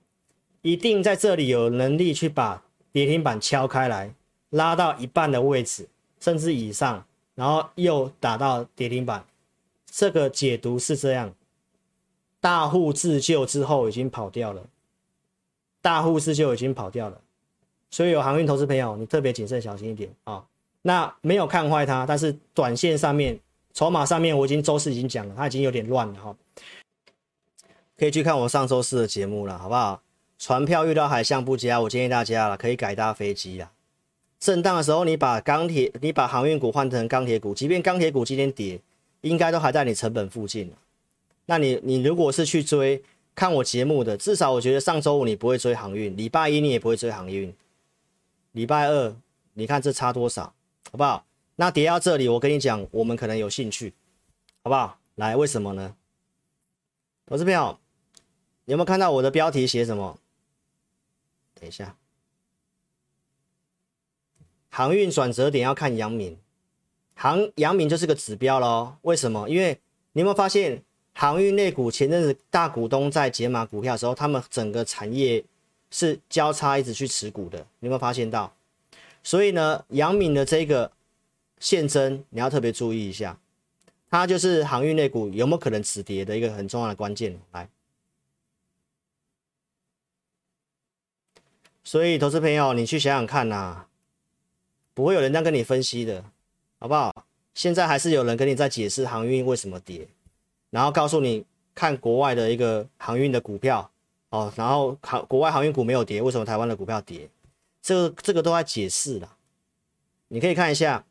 [0.61, 2.63] 一定在这里有能力去把
[2.93, 4.15] 跌停板敲开来，
[4.51, 5.89] 拉到一半的位置，
[6.21, 9.25] 甚至以上，然后又打到跌停板，
[9.91, 11.33] 这个解读是这样：
[12.39, 14.63] 大户自救之后已经跑掉了，
[15.81, 17.19] 大户自救已经跑掉了，
[17.89, 20.45] 所以有航运投资朋友，你特别谨慎小心一点啊、
[20.81, 23.37] 那没有看坏它，但是短线上面、
[23.73, 26.33] 筹码上面，我已经周四已经讲了，它已经有点乱了哈、
[27.97, 30.01] 可以去看我上周四的节目了，好不好？
[30.39, 33.71] 船票遇到海象不佳，我建议大家了，可以改搭飞机啦。
[34.39, 38.81] 震荡的时候，你把钢铁、你把航运股换成钢铁股，即便钢铁股今天跌，
[39.21, 40.73] 应该都还在你成本附近。
[41.45, 43.01] 那你你如果是去追
[43.33, 47.53] 看我节目的，至少我觉得上周五你不会追航运，礼拜一你也不会追航运，
[48.51, 49.15] 礼拜二
[49.53, 50.53] 你看这差多少，
[50.91, 51.25] 好不好？
[51.55, 53.93] 那跌到这里，我跟你讲，我们可能有兴趣，
[54.63, 54.97] 好不好？
[55.15, 55.95] 来，为什么呢？
[57.25, 57.79] 投资票，
[58.65, 60.17] 你有没有看到我的标题写什么？
[61.59, 61.95] 等一下，
[64.69, 66.37] 航运转折点要看阳明，
[67.13, 68.95] 航阳明就是个指标喽。
[69.03, 69.49] 为什么？
[69.49, 69.79] 因为
[70.13, 70.81] 你有没有发现，
[71.13, 75.43] 航运类股前阵子大股东在解码股票的时候，他们整个产业
[75.91, 78.53] 是交叉一直去持股的，你有没有发现到？
[79.23, 80.91] 所以呢，阳明的这个
[81.59, 83.39] 现增，你要特别注意一下，
[84.09, 87.39] 它就是航运类股有没有可能止跌的一个很重要的关键。
[87.51, 87.69] 来。
[91.83, 93.85] 所以，投资朋友，你去想想看呐、
[94.93, 96.23] 不会有人这样跟你分析的，
[96.79, 97.25] 好不好？
[97.53, 100.07] 现在还是有人跟你在解释航运为什么跌，
[100.69, 103.91] 然后告诉你看国外的一个航运的股票
[104.29, 107.29] 哦，然后航国外航运股没有跌，为什么台湾的股票跌？
[107.81, 109.37] 这个这个都在解释了。
[110.29, 111.05] 你可以看一下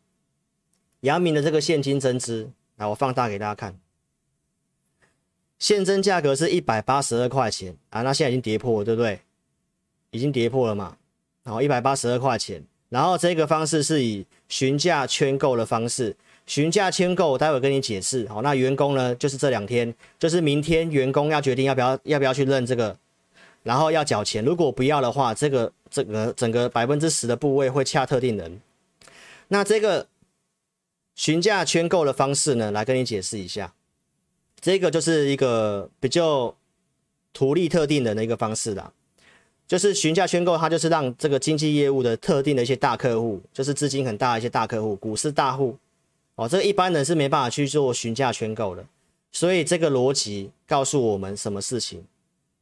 [1.00, 3.78] 阳明的这个现金增资，来，我放大给大家看，
[5.58, 9.20] 现增价格是一百八十二块钱啊，那现在已经跌破了，对不对？
[10.12, 10.96] 已经跌破了嘛？
[11.42, 16.14] 然后一百八十二块钱，然后这个方式是以询价圈购的方式，
[16.46, 18.28] 询价圈购，待会跟你解释。
[18.28, 22.96] 好，那员工呢，就是这两天，就是明天员工要决定要不要要不要去认这个，
[23.62, 24.44] 然后要缴钱。
[24.44, 28.60] 如果不要的话，这个这个整个百分之十的部位会洽特定人。
[29.48, 30.06] 那这个
[31.14, 33.74] 询价圈购的方式呢，来跟你解释一下，
[34.60, 36.54] 这个就是一个比较
[37.32, 38.92] 图利特定人的一个方式啦。
[39.72, 45.74] 就是询价圈购，它就是让这个经纪业务的特定的一些大客户，就是资金很大的一些大客户、股市大户，
[46.34, 48.84] 哦，这一般人是没办法去做询价圈购的。
[49.30, 52.04] 所以这个逻辑告诉我们什么事情？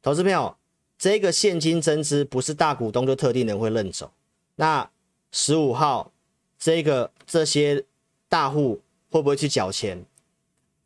[0.01, 0.55] 投资朋友，
[0.97, 4.09] 这个现金增资不是大股东就特定人会认走。
[4.55, 4.89] 那
[5.33, 6.09] 十五号
[6.57, 7.83] 这个这些
[8.29, 10.01] 大户会不会去缴钱？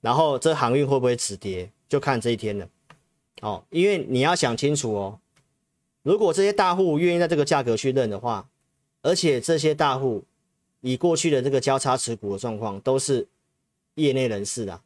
[0.02, 1.70] 然后这航运会不会止跌？
[1.88, 2.68] 就看这一天了。
[3.42, 5.20] 哦，因为你要想清楚哦。
[6.06, 8.48] 如果这些大户愿意在这个价格去认的话，
[9.02, 10.24] 而且这些大户
[10.82, 13.28] 以过去的这个交叉持股的状况都是
[13.96, 14.80] 业内人士啊，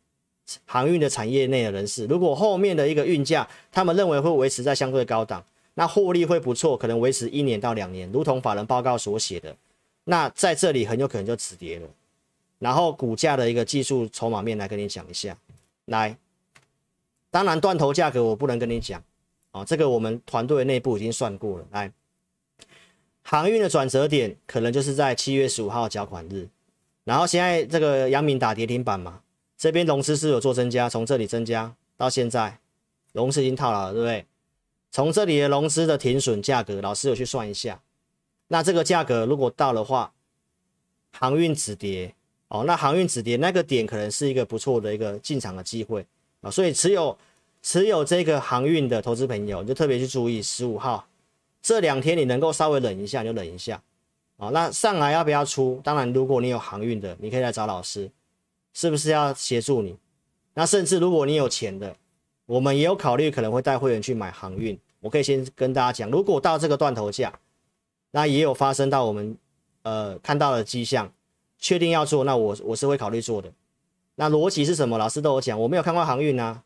[0.65, 2.05] 航运的产业内的人士。
[2.05, 9.53] 如果后面的一个运价，他们认为会维持在相对高档，那获利会不错，可能维持一年到两年，如同法人报告所写的。
[10.05, 11.89] 那在这里很有可能就止跌了。
[12.59, 15.37] 然后股价的一个技术筹码面来跟你讲一下，
[15.85, 16.15] 来，
[17.29, 19.03] 当然断头价格我不能跟你讲。
[19.51, 21.65] 啊、哦，这个我们团队内部已经算过了。
[21.71, 21.91] 来，
[23.23, 26.47] 航运的转折点可能就是在七月十五号缴款日，
[27.03, 29.21] 然后现在这个阳明打跌停板嘛，
[29.57, 32.59] 这边融资是有做增加，从这里增加到现在，
[33.11, 34.25] 融资已经套牢了，对不对？
[34.91, 37.81] 从这里的融资的停损价格，老师有去算一下，
[38.49, 40.13] 那这个价格如果到的话，
[41.11, 42.13] 航运止跌
[42.49, 46.05] 哦，那航运止跌那个点可能是一个不错的一个进场的机会
[46.41, 47.17] 啊、所以持有。
[47.61, 51.07] 持有这个航运的投资朋友，就特别去注意十五号
[51.61, 53.81] 这两天，你能够稍微忍一下就忍一下
[54.37, 54.49] 啊。
[54.49, 55.81] 那上来要不要出？
[55.83, 58.09] 当然，如果你有航运的，你可以来找老师，
[58.73, 59.97] 是不是要协助你？
[60.53, 61.95] 那甚至如果你有钱的，
[62.45, 64.77] 我们也有考虑可能会带会员去买航运。
[65.01, 67.33] 我可以先跟大家讲，如果到这个断头价，
[68.11, 69.37] 那也有发生到我们
[69.83, 71.11] 呃看到的迹象，
[71.57, 73.51] 确定要做，那我我是会考虑做的。
[74.15, 74.97] 那逻辑是什么？
[74.97, 76.63] 老师都有讲，我没有看过航运啊。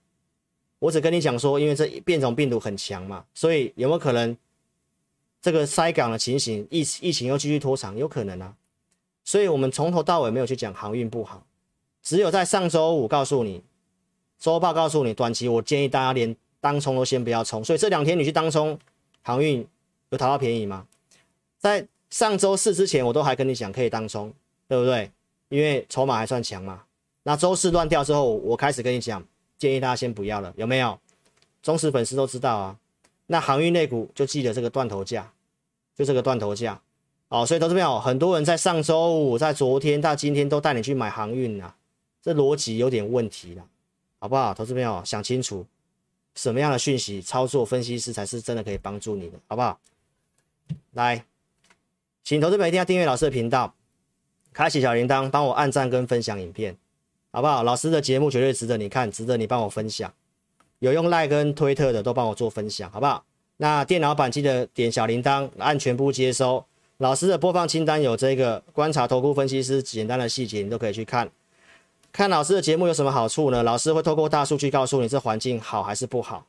[0.84, 4.36] 我只跟你讲说，因为这变种病毒很强嘛，所以有没有可能
[5.42, 7.98] 这个塞港的情形，疫疫情又继续拖长？
[7.98, 8.54] 有可能啊。
[9.24, 11.46] 所以我们从头到尾没有去讲航运不好，
[12.02, 13.64] 只有在上周五告诉你，
[14.38, 17.64] 周报告诉你，短期我建议大家连当冲都先不要冲。
[17.64, 18.78] 所以这两天你去当冲
[19.22, 19.66] 航运
[20.10, 20.86] 有淘到便宜吗？
[21.60, 24.34] 在上周四之前，我都还跟你讲可以当冲，
[24.68, 25.10] 对不对？
[25.48, 26.84] 因为筹码还算强嘛。
[27.24, 29.26] 那周四乱掉之后，我开始跟你讲。
[29.64, 31.00] 建议大家先不要了，有没有？
[31.62, 32.78] 忠实粉丝都知道啊。
[33.28, 35.32] 那航运类股就记得这个断头价，
[35.96, 36.82] 就这个断头价
[37.30, 41.74] 哦，所以投资朋友，很多人在上周五、在昨天到今天都带你去买航运啊，
[42.22, 43.66] 这逻辑有点问题了，
[44.20, 44.54] 好不好？
[44.54, 45.66] 投资朋友想清楚，
[46.36, 49.80] 什么样的讯息操作分析师才是真的可以帮助你的，好不好？
[50.92, 51.24] 来，
[52.26, 53.74] 请投资朋友一定要订阅老师的频道，
[54.52, 56.76] 开启小铃铛，帮我按赞跟分享影片，
[57.36, 57.64] 好不好？
[57.64, 60.14] 老师的节目绝对值得你看，值得你帮我分享，
[60.78, 63.26] 有用赖跟推特的都帮我做分享，好不好？
[63.58, 66.64] 那电脑版记得点小铃铛，按全部接收。
[66.98, 71.28] 老师的播放清单有这个观察投顾分析师简单的细节，你都可以去看。
[72.12, 73.64] 看老师的节目有什么好处呢？
[73.64, 76.46] 老师会透过大数据告诉你这环境好还是不好。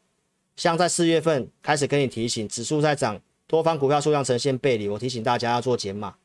[0.55, 6.17] 像在四月份开始跟你提醒，指数在涨，多方股票数量呈现背离，我提醒大家要做减码。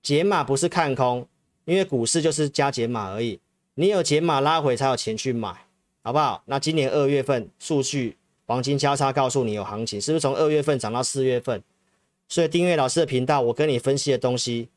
[0.00, 1.26] 减码不是看空，
[1.64, 3.40] 因为股市就是加减码而已。
[3.78, 5.66] 你有解码拉回才有钱去买，
[6.02, 6.42] 好不好？
[6.46, 11.62] 那今年二月份数据黄金交叉告诉你有行情，是不是从二月份涨到四月份？
[12.26, 14.70] 所以订阅老师的频道，我跟你分析的东西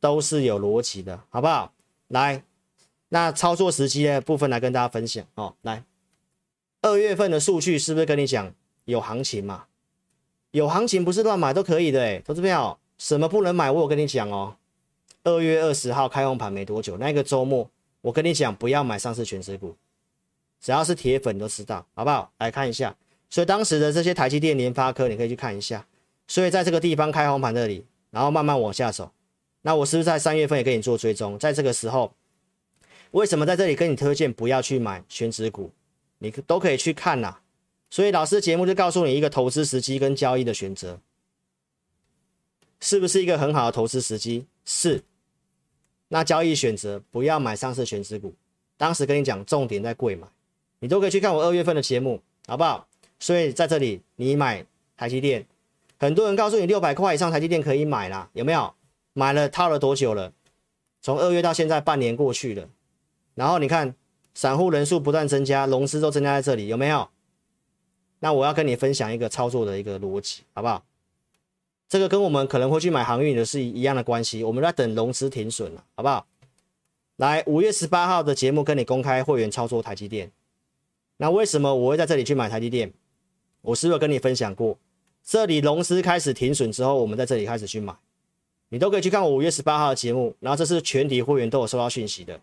[0.00, 1.74] 都是有逻辑的，好不好？
[2.08, 2.42] 来，
[3.10, 5.54] 那操作时机的部分来跟大家分享哦。
[5.60, 5.84] 来，
[6.80, 8.50] 二月份的数据是不是跟你讲
[8.86, 9.64] 有行情嘛？
[10.52, 13.70] 有行情不是乱买都可以的，投资朋友，什么不能买？
[13.70, 14.56] 我跟你讲哦。
[15.24, 17.68] 二月二十号开红盘没多久，那个周末
[18.06, 19.74] 我跟你讲不要买上市权值股，
[20.60, 22.30] 只要是铁粉都知道，好不好？
[22.38, 22.96] 来看一下，
[23.28, 25.84] 所以当时的这些台积电、联发科，你可以去看一下。
[26.28, 29.12] 所以在这个地方开红盘这里，然后慢慢往下走，
[29.62, 31.36] 那我是不是在三月份也跟你做追踪？
[31.36, 32.12] 在这个时候，
[33.10, 35.72] 为什么在这里跟你推荐不要去买全职股？
[36.18, 37.38] 你都可以去看呐。
[37.90, 41.00] 所以老师节目就告诉你一个投资时机跟交易的选择，
[42.78, 44.46] 是不是一个很好的投资时机？
[44.64, 45.02] 是。
[46.08, 48.34] 那交易选择不要买上市权值股，
[48.76, 50.26] 当时跟你讲重点在贵买，
[50.80, 52.86] 你都可以去看我二月份的节目，好不好？
[53.18, 54.64] 所以在这里你买
[54.96, 55.46] 台积电。
[55.98, 58.74] 很多人告诉你六百块以上台积电可以买啦，有没有？
[59.14, 60.32] 买了套了多久了？
[61.00, 62.68] 从二月到现在半年过去了，
[63.34, 63.94] 然后你看
[64.34, 67.08] 散户人数不断增加，融资都增加在这里，有没有？
[68.18, 70.84] 那我要跟你分享一个操作的一个逻辑，好不好？
[71.88, 76.26] 这个跟我们可能会去买航运的是一样的关系，我们在等融资停损了，好不好？
[77.16, 80.30] 来，五月十八号的节目跟你公开会员操作台积电，
[81.16, 82.92] 那为什么我会在这里去买台积电？
[83.62, 84.76] 我是不是跟你分享过？
[85.24, 87.96] 这里融资开始停损之后，我们在这里开始去买，
[88.68, 92.40] 你都可以去看我五月十八号的节目，然后这是全体会员都有收到讯息的，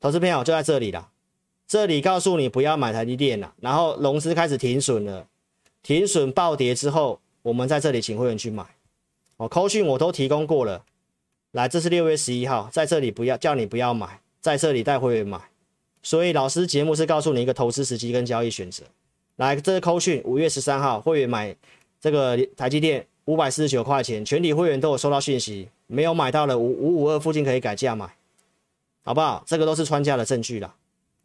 [0.00, 1.10] 投资朋友就在这里了，
[1.66, 5.28] 这里告诉你不要买台积电了，然后融资开始停损了，
[5.82, 8.64] 停损暴跌之后，我们在这里请会员去买，
[9.36, 10.84] 哦，扣讯我都提供过了，
[11.52, 15.40] 来，这是六月十一号，在这里不要叫你不要买，在这里带会员买，
[16.02, 18.84] 所以老师节目是告诉你一个投资时机跟交易选择。
[19.36, 21.56] 来，这是扣讯，五月十三号会员买
[21.98, 28.14] 这个台积电五百四十九块钱，全体会员都有收到讯息，没有买到的五五五二附近可以改价买，
[29.02, 29.42] 好不好？
[29.46, 30.74] 这个都是穿价的证据了。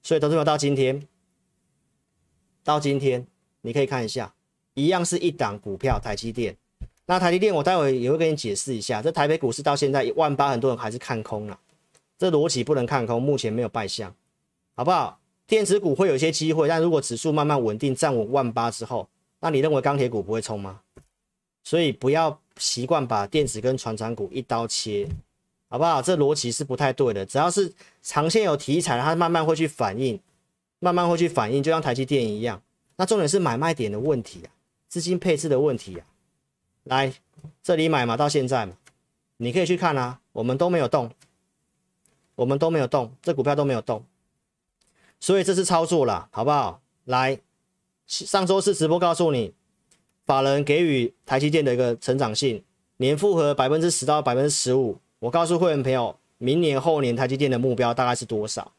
[0.02, 1.06] 所以投资者到今天，
[2.64, 3.28] 到今天
[3.62, 4.34] 你可以看一下，
[4.76, 6.56] 一样是一档股票台积电。
[7.08, 11.60] 那台积电我待会也会跟你解释一下，这台北股市到现在一万八，很多人还是看空了，
[12.18, 14.14] 这逻辑不能看空，目前没有败相，
[14.76, 15.20] 好不好？
[15.48, 19.08] 电子股会有一些机会，但如果指数慢慢稳定站稳万八之后，
[19.40, 20.82] 那你认为钢铁股不会冲吗？
[21.64, 25.08] 所以不要习惯把电子跟传产股一刀切，
[25.70, 26.02] 好不好？
[26.02, 27.24] 这逻辑是不太对的。
[27.24, 30.20] 只要是长线有题材，它慢慢会去反应，
[30.80, 32.60] 慢慢会去反应，就像台积电一样。
[32.96, 34.50] 那重点是买卖点的问题啊，
[34.96, 36.08] 资金配置的问题啊。
[36.86, 37.14] 来
[37.62, 38.78] 这里买嘛，到现在嘛，
[39.36, 41.12] 你可以去看啊，我们都没有动，
[42.36, 44.06] 我们都没有动，这股票都没有动。
[45.20, 46.82] 所以这是操作了，好不好？
[47.04, 47.42] 来，
[48.08, 49.54] 上周四直播告诉你，
[50.26, 52.64] 法人给予台积电的一个成长性，
[52.96, 54.98] 年复合百分之十到百分之十五。
[55.20, 58.72] 我告诉会员朋友，明年后年台积电的目标大概是多少？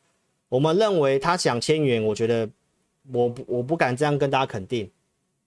[0.49, 2.49] 我们认为他想千元，我觉得
[3.13, 4.91] 我我不敢这样跟大家肯定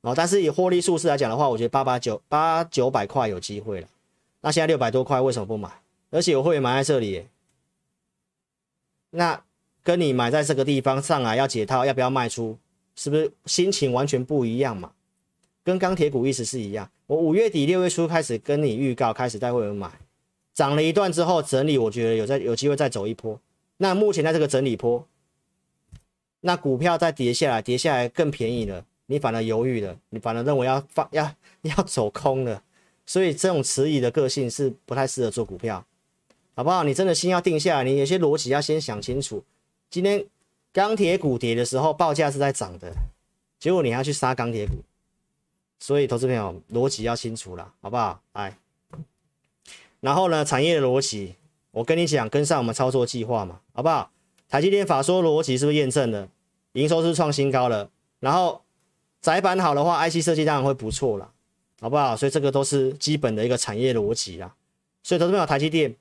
[0.02, 0.14] 哦。
[0.16, 3.88] 但是以获利数字来讲的话，我觉得八八九八九百块有机会了。
[4.42, 5.70] 那现在六百多块，为什么不买？
[6.10, 7.28] 而且有会员买在这里，
[9.12, 9.42] 那。
[9.82, 12.56] 跟你买在这个地方上来要解套，要不要卖出？
[12.96, 14.92] 是不是心情完全不一样嘛？
[15.64, 16.88] 跟钢铁股意思是一样。
[17.08, 19.90] 我五月底六月初开始跟你预告，开始带会员买，
[20.54, 23.40] 涨了一段之后整理，我觉得有在有机会再走一波。
[23.78, 25.08] 那目前在这个整理波，
[26.42, 31.34] 那股票再跌下来，跌下来更便宜了，你反而犹豫了，你反而认为要放要
[31.64, 32.62] 要走空了，
[33.08, 35.84] 所以这种迟疑的个性是不太适合做股票，
[36.54, 36.84] 好不好？
[36.84, 39.44] 你真的心要定下来，你有些逻辑要先想清楚。
[39.90, 40.24] 今天
[40.72, 42.94] 钢铁股跌的时候，报价是在涨的，
[43.60, 44.76] 结果你要去杀钢铁股，
[45.80, 48.22] 所以投资朋友逻辑要清楚了，好不好？
[48.34, 48.56] 来，
[50.02, 51.34] 然后呢，产业的逻辑，
[51.72, 54.12] 我跟你讲，跟上我们操作计划嘛，好不好？
[54.48, 56.30] 台积电法说逻辑是不是验证了？
[56.74, 57.90] 营收是创新高了？
[58.20, 58.62] 然后
[59.22, 61.30] 窄板好的话，IC 设计当然会不错了，
[61.82, 62.16] 好不好？
[62.16, 64.54] 所以这个都是基本的一个产业逻辑啦。
[65.04, 65.94] 所以投资朋友，台积电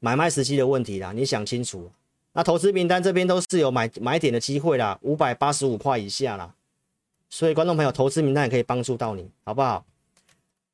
[0.00, 1.90] 买卖时机的问题啦，你想清楚。
[2.34, 6.54] 那投资名单这边都是有买买点的机会啦，五百八十五块以下啦。
[7.28, 9.84] 所以观众朋友，投资名单也可以帮助到你，好不好？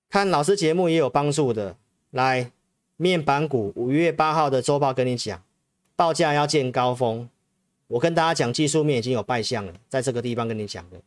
[0.09, 1.77] 看老师节目也有帮助的。
[2.11, 2.51] 来，
[2.97, 5.43] 面板股五月八号的周报跟你讲，
[5.95, 7.29] 报价要见高峰。
[7.89, 11.01] 我跟大家讲，技术面已经有败相了，在这个地方跟你讲的。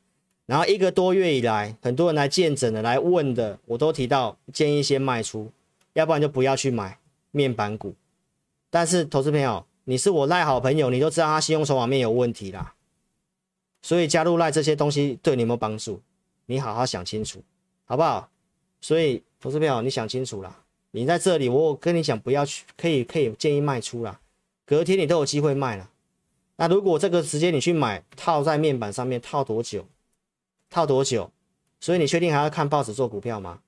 [0.45, 5.49] 然后一个多月以来，很多人来见证的、来问的，我都提到建议先卖出，
[5.93, 6.97] 要不然就不要去买
[7.31, 7.95] 面板股。
[8.69, 12.73] 但是投资朋友，你是我赖好朋友，你都知道他信用筹码面有问题啦。
[13.81, 16.01] 所以加入赖这些东西对你有没有帮助？
[16.45, 17.41] 你好好想清楚，
[17.85, 18.29] 好不好？
[18.81, 20.63] 所以投资朋友，你想清楚啦。
[20.91, 24.19] 你在这里，我跟你讲，不要去，可以可以建议卖出啦。
[24.65, 25.89] 隔天你都有机会卖了。
[26.57, 29.85] 那如果这个时间你去买，套在面板上面套多久？
[30.71, 31.29] 套多久？
[31.79, 33.59] 所以你确定还要看报纸做股票吗？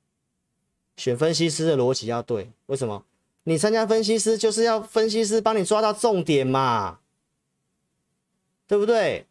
[0.98, 3.06] 选分析师的逻辑要对，为什么？
[3.44, 7.00] 你参加分析师就是要分析师帮你抓到重点嘛，
[8.68, 9.26] 对不对？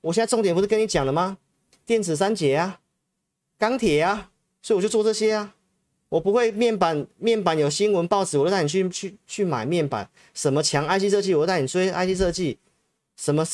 [0.00, 1.38] 我现在重点不是跟你讲了吗？
[1.84, 2.80] 电子三节啊，
[3.58, 4.30] 钢铁啊，
[4.62, 5.54] 所以我就做这些啊。
[6.10, 10.08] 我不会面板，面板有新闻报纸，我就带你去去去买面板。
[10.32, 12.58] 什么强 IC 设计，我带你追 IC 设计。
[13.16, 13.44] 什么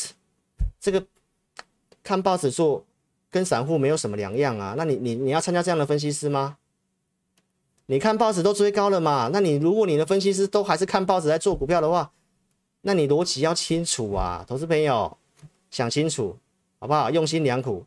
[0.78, 1.04] 这个
[2.04, 2.84] 看报纸做，
[3.35, 4.74] 跟散户没有什么两样啊？
[4.78, 6.57] 那你你你要参加这样的分析师吗？
[7.87, 9.28] 你看报纸都追高了嘛？
[9.32, 12.12] 那你如果你的分析师都还是看报纸在做股票的话，
[12.82, 15.18] 那你逻辑要清楚啊，投资朋友
[15.68, 16.39] 想清楚
[16.78, 17.11] 好不好？
[17.11, 17.85] 用心良苦，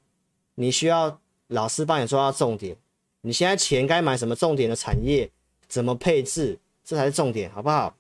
[0.56, 1.18] 你需要
[1.48, 2.76] 老师帮你抓到重点。
[3.22, 5.32] 你现在钱该买什么重点的产业？
[5.70, 6.60] 怎么配置？
[6.84, 7.96] 这才是重点，好不好？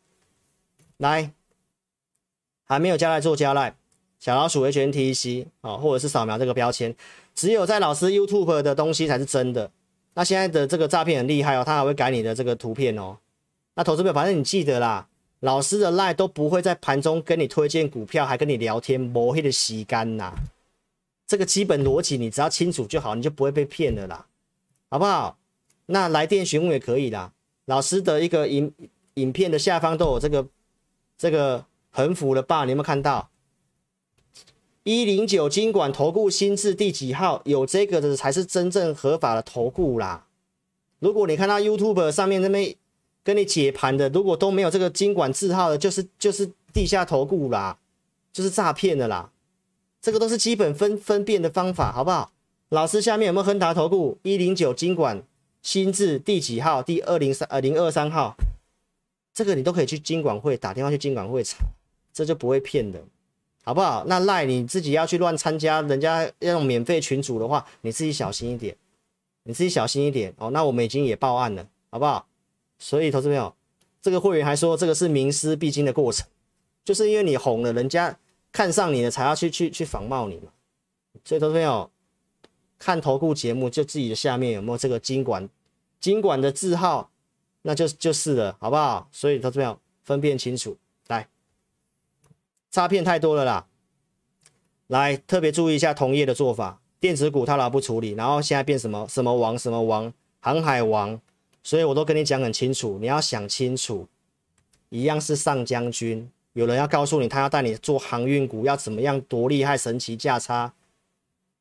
[0.97, 1.31] 来，
[2.65, 3.73] 还没有加赖做加赖，
[4.19, 6.95] 小老鼠 HNTEC 啊，或者是扫描这个标签，
[7.37, 9.69] 只有在老师 YouTube 的东西才是真的。
[10.15, 13.15] 那现在的这个诈骗很厉害哦，他还会改你的这个图片哦。
[13.75, 15.07] 那投资票，反正你记得啦，
[15.41, 20.33] 老师的赖都不会在盘中跟你推荐股票，还跟你聊天，抹黑的洗干呐。
[21.27, 24.25] 这个基本逻辑你只要清楚就好，你就不会被骗了啦。
[24.89, 25.37] 好不好？
[25.85, 27.31] 那来电询问也可以啦。
[27.65, 28.73] 老师的一个影
[29.13, 30.47] 影片的下方都有这个
[31.15, 32.65] 这个横幅的吧？
[32.65, 33.29] 你有没有看到？
[34.87, 37.41] 一零九金管投顾新字第几号？
[37.43, 40.27] 有这个的才是真正合法的投顾啦。
[40.99, 42.73] 如果你看到 YouTube 上面那边
[43.21, 47.77] 跟你解盘的，如果都没有这个金管字号的，就是就是地下投顾啦，
[48.31, 49.29] 就是诈骗的啦。
[49.99, 52.31] 这个都是基本分分辨的方法，好不好？
[52.69, 55.21] 老师下面有没有亨达投顾一零九金管
[55.61, 56.81] 新字第几号？
[56.81, 58.37] 第二零三呃零二三号，
[59.33, 61.57] 这个你都可以去金管会打电话去金管会查，
[62.13, 63.03] 这就不会骗的，
[63.67, 64.05] 好不好？
[64.07, 68.73] 那赖你自己要去乱参加，人家要用免费群组的话，你自己小心一点，
[69.43, 70.49] 你自己小心一点哦。
[70.51, 72.25] 那我们已经也报案了，好不好？
[72.79, 73.53] 所以投资朋友，
[74.01, 76.25] 这个会员还说这个是名师必经的过程，
[76.85, 78.17] 就是因为你红了，人家
[78.53, 80.51] 看上你了，才要去去去仿冒你嘛。
[81.25, 81.91] 所以投资朋友。
[82.79, 85.49] 看投顾节目，就自己的下面有没有这个金管，
[85.99, 87.09] 金管的字号，
[87.63, 89.09] 那就就是了，好不好？
[89.11, 90.77] 所以投资朋友分辨清楚，
[92.77, 93.65] 诈骗太多了啦，
[94.85, 101.19] 来特别注意一下同业的做法，电子股他老不处理，然后现在变什么什么王什么王，航海王，
[101.63, 104.07] 所以我都跟你讲很清楚，你要想清楚，
[104.89, 110.71] 一样是上将军，有人要告诉你，他要带你做航运股，要怎么样多厉害神奇价差。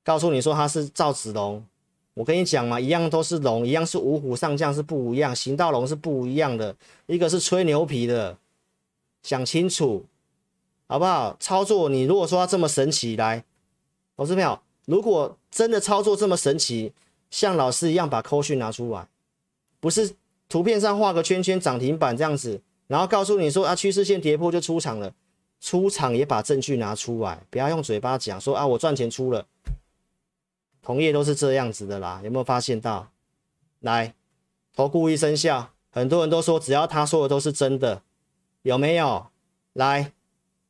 [0.05, 1.65] 告诉你说他是赵子龙，
[2.13, 8.37] 我跟你讲嘛，一样都是龙，一样是五虎上将，是不一样，行道龙是不一样的，一个是吹牛皮的，
[9.23, 10.05] 想清楚
[10.87, 11.37] 好不好？
[11.41, 13.45] 操作你如果说要这么神奇，来，
[14.17, 16.93] 投资朋友，如果真的操作这么神奇，
[17.31, 19.09] 像老师一样把扣讯拿出来，
[19.81, 20.15] 不是
[20.49, 25.13] 图片上画个圈圈涨停板这样子，然后告诉你说啊趋势线跌破就出场了，
[25.61, 29.47] 出场也把证据拿出来，不要用嘴巴讲说啊我赚钱出了。
[30.83, 33.11] 同业都是这样子的啦，有没有发现到？
[33.81, 34.15] 来，
[34.73, 38.03] 投顾一生效，很多人都说只要他说的都是真的，
[38.63, 39.27] 有没有？
[39.73, 40.13] 来，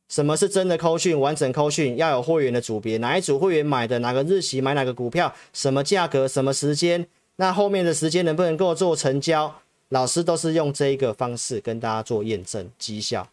[0.09, 1.19] 什么是真的扣讯？
[1.19, 9.55] 完整扣讯要有会员的组别，哪一组会员买的，哪个日期买哪个股票，什么价格，什么时间，那后面的时间能不能够做成交？
[9.89, 13.29] 老师都是用这一个方式跟大家做验证绩效，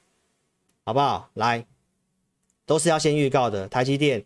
[0.84, 1.30] 好不好？
[1.34, 1.65] 来，
[2.65, 4.24] 都是要先预告的，台积电。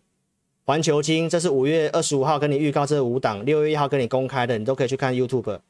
[0.64, 5.60] 环球金，这是五月二十五号跟你预告这五档，六月一号跟你公开的，你都可以去看 YouTube。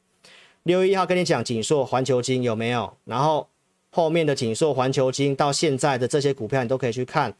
[0.63, 2.93] 六月一号跟你讲景硕、环球金有没有？
[3.05, 3.47] 然后
[3.91, 7.33] 后面的景硕、环球金到现在的这些股票，你都可以去看。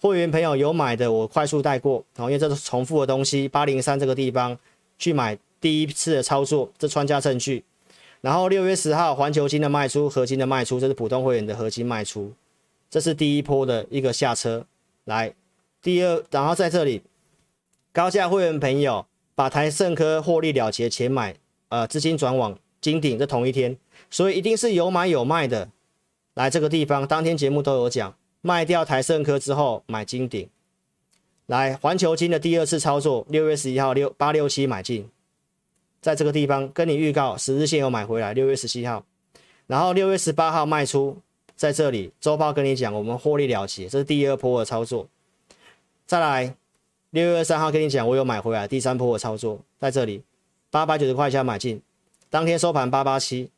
[0.00, 3.48] 会员朋友有买的，我快速带过，因为这是重复的东西。
[3.48, 4.58] 八零三这个地方
[4.98, 7.64] 去买第一次的操作，这穿价证据。
[8.20, 12.32] 然后六月十号环球金的卖出，合金的卖出，这是普通会员的合金卖出，
[12.90, 14.66] 这是第一波的一个下车。
[15.04, 15.32] 来，
[15.80, 17.00] 第二，然后在这里
[17.92, 21.34] 高价会员朋友把台胜科获利了结钱买，
[21.70, 23.76] 呃，资金转往金鼎，这同一天，
[24.10, 25.70] 所以一定是有买有卖的。
[26.34, 28.14] 来这个地方，当天节目都有讲。
[28.46, 30.46] 卖掉台盛科之后买金鼎，
[31.46, 35.08] 来环球金的第二次操作，六月十一号六八六七买进，
[36.02, 39.02] 在这个地方跟你预告十日线有买回来，六月十七号，
[39.66, 41.16] 然后六月十八号卖出，
[41.56, 45.08] 在这里周报跟你讲我们获利了结，这是第二波的操作。
[46.04, 46.54] 再来
[47.08, 50.22] 六月二三号跟你讲我有买回来，第三波的操作在这里
[50.70, 51.80] 八百九十块钱买进，
[52.28, 53.48] 当天收盘八八七，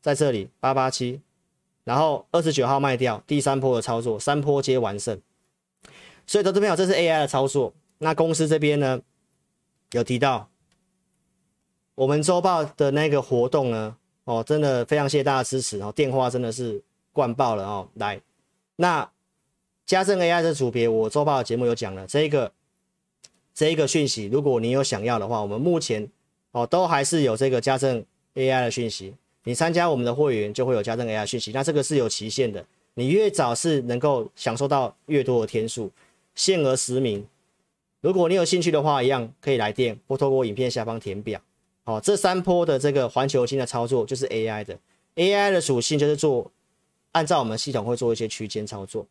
[0.00, 1.20] 在这里八八七。
[1.84, 5.20] 然后二十九号卖掉，第三波的操作，三波皆完胜。
[6.26, 7.72] 所以投资朋友，这是 AI 的操作。
[7.98, 9.00] 那公司这边呢，
[9.92, 10.48] 有提到
[11.94, 17.88] 我们周报的那个活动呢，哦，真的非常谢谢大家支持哦，电话真的是灌爆了哦。
[17.94, 18.20] 来，
[18.76, 19.10] 那
[19.84, 22.52] 家政 AI 的组别，我周报的节目有讲了这个
[23.52, 26.08] 这一个讯息，如果你有想要的话，我们目前
[26.52, 28.04] 哦都还是有这个家政
[28.34, 29.14] AI 的讯息。
[29.44, 32.64] 你参加我们的会员就会有加赠 AI 讯息，那这个是有期限的，
[32.94, 35.90] 你越早是能够享受到越多的天数，
[36.34, 37.26] 限额十名。
[38.02, 41.40] 如果你有兴趣的话，一样可以来电或透过影片下方填表。
[41.84, 44.78] 好，这三波的这个环球星的操作就是 AI 的
[45.16, 46.50] ，AI 的属性就是做
[47.12, 49.06] 按照我们系统会做一些区间操作。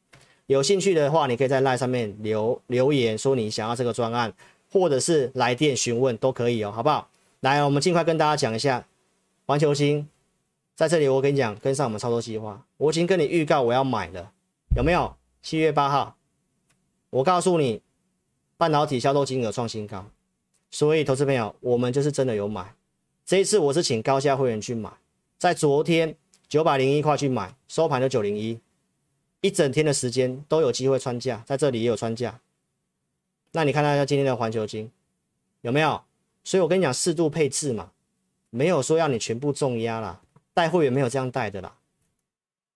[0.45, 4.31] 有兴趣的话，你可以在 LINE 上面留留言说你想要这个专案，
[4.71, 7.09] 或者是来电询问都可以哦，好不好？
[7.41, 8.85] 来，我们尽快跟大家讲一下
[9.45, 10.07] 环球星。
[10.79, 14.31] 在这里，我跟你讲，跟上我们操作计划，我已经跟你预告我要买了，
[14.77, 15.13] 有没有？
[15.41, 16.15] 七月八号，
[17.09, 17.81] 我告诉你，
[18.55, 20.09] 半导体销售金额创新高，
[20.71, 22.73] 所以投资朋友，我们就是真的有买。
[23.25, 24.89] 这一次我是请高价会员去买，
[25.37, 26.15] 在昨天
[26.47, 28.57] 九百零一块去买，收盘就九零一，
[29.41, 32.39] 一整天的时间都有机会穿价，在这里也有穿价。
[33.51, 34.89] 那你看一下今天的环球金
[35.59, 36.01] 有没有？
[36.45, 37.91] 所以我跟你讲，适度配置嘛，
[38.49, 40.21] 没有说要你全部重压啦。
[40.53, 41.75] 带会员没有这样带的啦，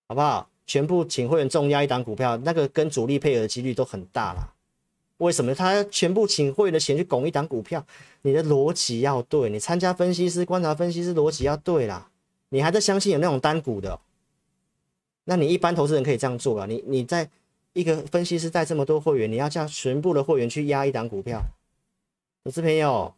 [0.07, 0.49] 好不好？
[0.65, 4.53] 全部请会员重压一档股票，那个跟主力配合的几率都很大啦。
[5.17, 7.85] 为什么他全部请会员的钱去拱一档股票？
[8.21, 12.09] 你的逻辑要对，你参加分析师、观察分析师逻辑要对啦。
[12.49, 13.99] 你还在相信有那种单股的？
[15.25, 16.65] 那你一般投资人可以这样做啊。
[16.65, 17.29] 你你在
[17.73, 21.41] 一个分析师带这么多会员，你要叫全部的会员去压一档股票，
[22.45, 23.13] 投资朋友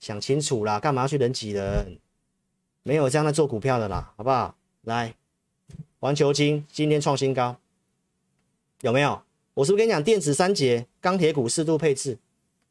[0.00, 1.98] 想清楚啦，干嘛要去人挤人？
[2.82, 4.54] 没有这样的做股票的啦，好不好？
[4.82, 5.14] 来，
[6.00, 7.56] 环球金今天创新高，
[8.80, 9.22] 有没有？
[9.54, 12.18] 我是不是跟你讲电子三节、钢铁股适度配置？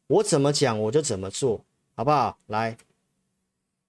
[0.06, 1.62] 我怎么讲我就怎么做，
[1.94, 2.38] 好不好？
[2.46, 2.76] 来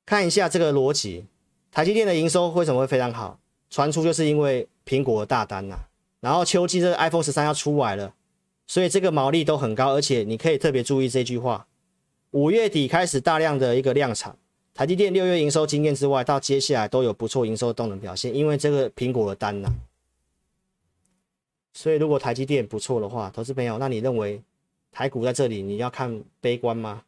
[0.06, 1.26] 看一下这个逻辑，
[1.72, 3.40] 台积电的营收为什么会非常好？
[3.70, 5.78] 传出就是因为苹果的大单呐、
[6.20, 8.14] 然后秋季这个 iPhone 十三要出来了，
[8.68, 11.68] 所以这个毛利都很高，而且你可以特别注意这句话：
[12.32, 14.36] 五月底开始大量的一个量产。
[14.80, 19.70] 台积电六月营收经验之外，到接下来都有不错营收动能表现，因为这个苹果的单呐、
[21.74, 24.42] 所以如果台积电不错的话，投资朋友，那你认为
[24.90, 27.04] 台股在这里你要看悲观吗？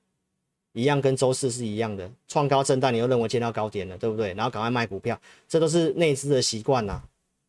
[0.73, 4.33] 一样跟周四是一样的，创高震荡，你又认为见到高点了，对不对？
[4.33, 5.17] 然后赶快卖股票，
[5.47, 7.01] 这都是内资的习惯呐。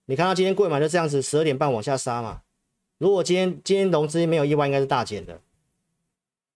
[0.05, 2.43] 你看到今天贵买就这样子，十二点半往下杀嘛。
[2.99, 5.41] 如果今天今天融资没有意外，应该是大减的。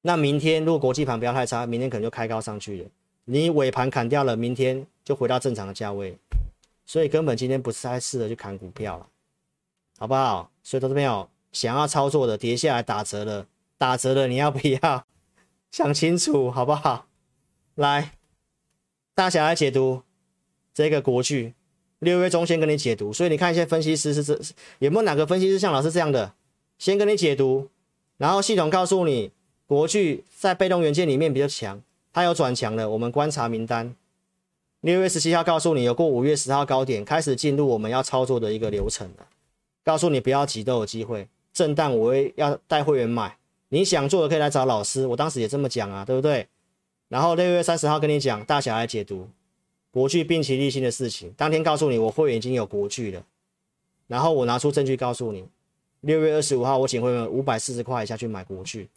[0.03, 2.89] 那明天如果国际盘不要太差，明天可能就开高上去了。
[3.29, 6.17] 你尾盘砍掉了，明天就回到正常的价位，
[6.85, 9.09] 所以根本今天不是太适合去砍股票了，
[9.99, 10.53] 好不好？
[10.63, 15.05] 所以投资朋友想要操作的，跌下来打折了，打折了，你要不要
[15.73, 17.09] 想清楚，好不好？
[17.75, 18.13] 来，
[19.13, 20.03] 大家来解读
[20.73, 21.55] 这个国剧
[21.99, 24.39] 六月中先跟你解读，所以你看一些分析师是这
[24.79, 26.35] 有没有哪个分析师像老师这样的，
[26.79, 27.71] 先跟你解读，
[28.19, 29.33] 然后系统告诉你
[29.67, 31.83] 国剧在被动元件里面比较强。
[32.17, 33.95] 它有转强了，我们观察名单，
[34.81, 39.27] 六月十七号告诉你有过五月十号高点，开始进入我们要操作的一个流程了。
[39.85, 41.29] 告诉你不要急，都有机会。
[41.53, 43.37] 震荡我会要带会员买，
[43.69, 45.07] 你想做的可以来找老师。
[45.09, 46.49] 我当时也这么讲啊，对不对？
[47.09, 49.29] 然后六月三十号跟你讲，大小来解读
[49.91, 51.31] 国巨并期利新的事情。
[51.37, 53.23] 当天告诉你我会员已经有国巨了，
[54.07, 55.45] 然后我拿出证据告诉你，
[56.01, 58.89] 六月二十五号我请会员五百四十块以下去买国巨，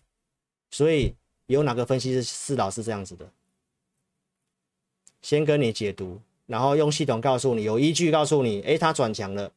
[0.71, 1.13] 所以。
[1.53, 3.27] 有哪个分析师是老师这样子的？
[5.21, 9.51] 先跟你解读，然后用系统告诉你，有依据告诉你，诶，它转强了，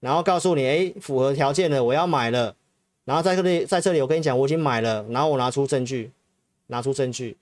[0.00, 2.56] 然后告诉你，诶，符合条件了，我要买了，
[3.04, 6.10] 然后在这里，在这里我跟你讲，我已经买了，然后我拿出证据，
[6.68, 7.36] 拿出证据，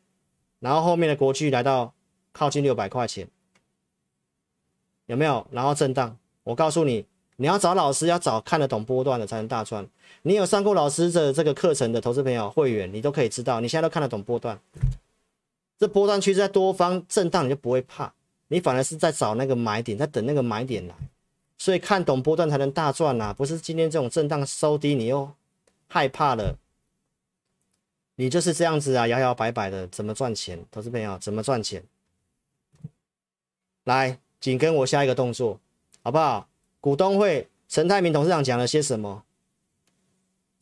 [0.59, 1.95] 然后后面的国巨来到
[2.33, 3.29] 靠近六百块钱，
[5.07, 5.47] 有没有？
[5.53, 9.89] 然后震荡，我告诉你，你要找老师，要找看得懂波段的才能大赚。
[10.23, 14.59] 你有上过老师的这个课程的投资朋友会员，你都可以知道，你现在都看得懂波段。
[15.79, 18.13] 这波段区在多方震荡，你就不会怕，
[18.47, 20.95] 你反而是在找那个买点，在等那个买点来。
[21.59, 25.33] 所以看懂波段才能大赚呐，不是今天这种震荡收低你又
[25.89, 26.57] 害怕了，
[28.15, 30.65] 你就是这样子啊，摇摇摆摆的，怎么赚钱？
[30.71, 31.83] 投资朋友怎么赚钱？
[33.85, 35.59] 来，紧跟我下一个动作，
[36.05, 36.49] 好不好？
[36.81, 39.25] 股东会，陈泰明董事长讲了些什么？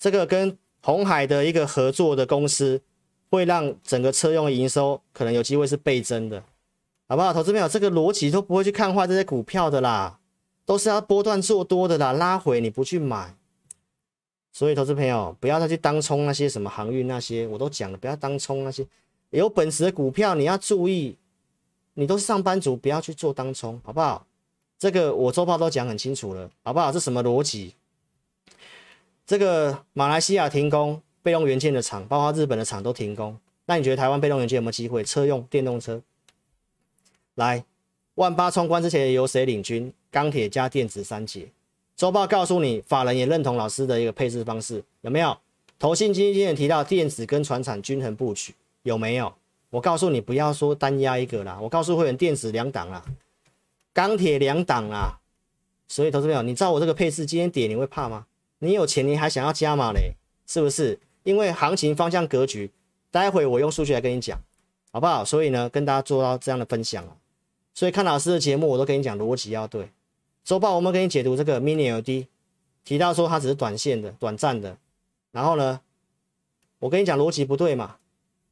[0.01, 2.80] 这个跟鸿海的一个合作的公司，
[3.28, 6.42] 会让整个车用营收可能有机会是倍增的，
[7.07, 7.34] 好不好？
[7.34, 10.18] 投资朋友，这个逻辑都不会去看坏这些股票的啦，
[10.64, 13.36] 都是要波段做多的啦，拉回你不去买，
[14.51, 18.86] 所以投资朋友不要再去当冲那些什么航运那些，我都讲了，不要当冲那些
[19.28, 21.14] 有本事的股票，你要注意，
[21.92, 24.26] 你都是上班族，不要去做当冲，好不好？
[24.78, 26.90] 这个我周报都讲很清楚了，好不好？
[26.90, 27.74] 这什么逻辑？
[29.31, 33.39] 这个马来西亚停工，被动元件的厂，包括日本的厂都停工。
[33.66, 35.05] 那你觉得台湾被动元件有没有机会？
[35.05, 36.03] 车用电动车，
[37.37, 37.64] 来，
[38.16, 39.93] 万八冲关之前由谁领军？
[40.11, 41.47] 钢铁加电子三节。
[41.95, 45.39] 周报告诉你，法人也认同老师的一个配置方式，有没有？
[45.78, 48.53] 投信基金也提到电子跟船产均衡布局，
[48.83, 49.33] 有没有？
[49.70, 53.05] 我告诉你，不要说单压一个啦，我告诉会员，电子两档啦，
[53.93, 55.20] 钢铁两档啦。
[55.87, 58.26] 所以投资朋友，你知道我这个配置今天跌，你会怕吗？
[58.61, 60.15] 你有钱，你还想要加码嘞？
[60.47, 60.99] 是不是？
[61.23, 62.71] 因为行情方向格局，
[63.11, 64.39] 待会我用数据来跟你讲，
[64.91, 65.25] 好不好？
[65.25, 67.17] 所以呢，跟大家做到这样的分享啊。
[67.75, 69.91] 所以看老师的节目，我都跟你讲逻辑要对。
[70.45, 72.27] 周报我们给你解读这个 Mini LED，
[72.85, 74.77] 提到说它只是短线的、短暂的。
[75.33, 75.81] 然后呢，
[76.81, 77.97] 我跟你讲逻辑不对嘛？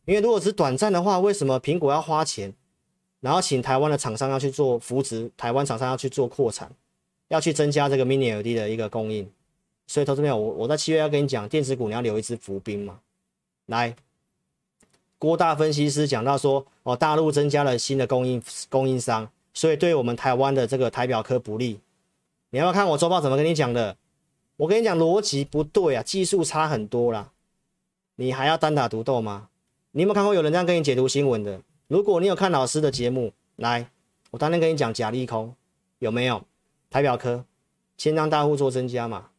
[0.05, 2.55] 因为如果只是短暂的话，为什么苹果要花钱，
[3.21, 6.71] 然后请台湾的厂商要去做扶植，台湾厂商要去做扩产，
[7.29, 9.31] 要去增加这个 Mini LED 的一个供应？
[9.89, 13.01] 所以，投资朋友，我我在七月要跟你讲，电子股你要留一支伏兵嘛。
[13.67, 13.97] 来，
[15.19, 21.81] 郭大分析师讲到说，哦，大陆增加了新的供应供应商，所以对我们台湾的这个台表科不利。
[22.51, 23.97] 你要不要看我周报怎么跟你讲的？
[24.59, 27.33] 我跟你讲逻辑不对啊，技术差很多啦。
[28.17, 29.49] 你还要单打独斗吗？
[29.93, 31.63] 你有没有看过有人这样跟你解读新闻的？
[31.87, 33.89] 如果你有看老师的节目，来，
[34.33, 35.55] 我当天跟你讲假利空
[35.99, 36.45] 有没有？
[36.91, 37.45] 台表科
[37.97, 39.31] 千张大户做增加嘛？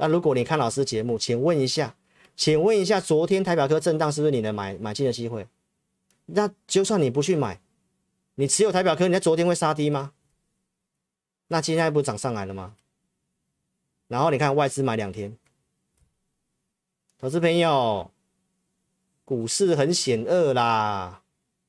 [0.00, 1.94] 那如果你看老师节目，请问一下，
[2.34, 5.46] 请问一下，昨天台表科震荡是不是你的买买进的机会？
[6.24, 7.60] 那就算你不去买，
[8.36, 10.14] 你持有台表科，你在昨天会杀低吗？
[11.48, 12.76] 那今天不涨上来了吗？
[14.08, 15.36] 然后你看外资买两天，
[17.18, 18.10] 投资朋友，
[19.26, 21.22] 股市很险恶啦，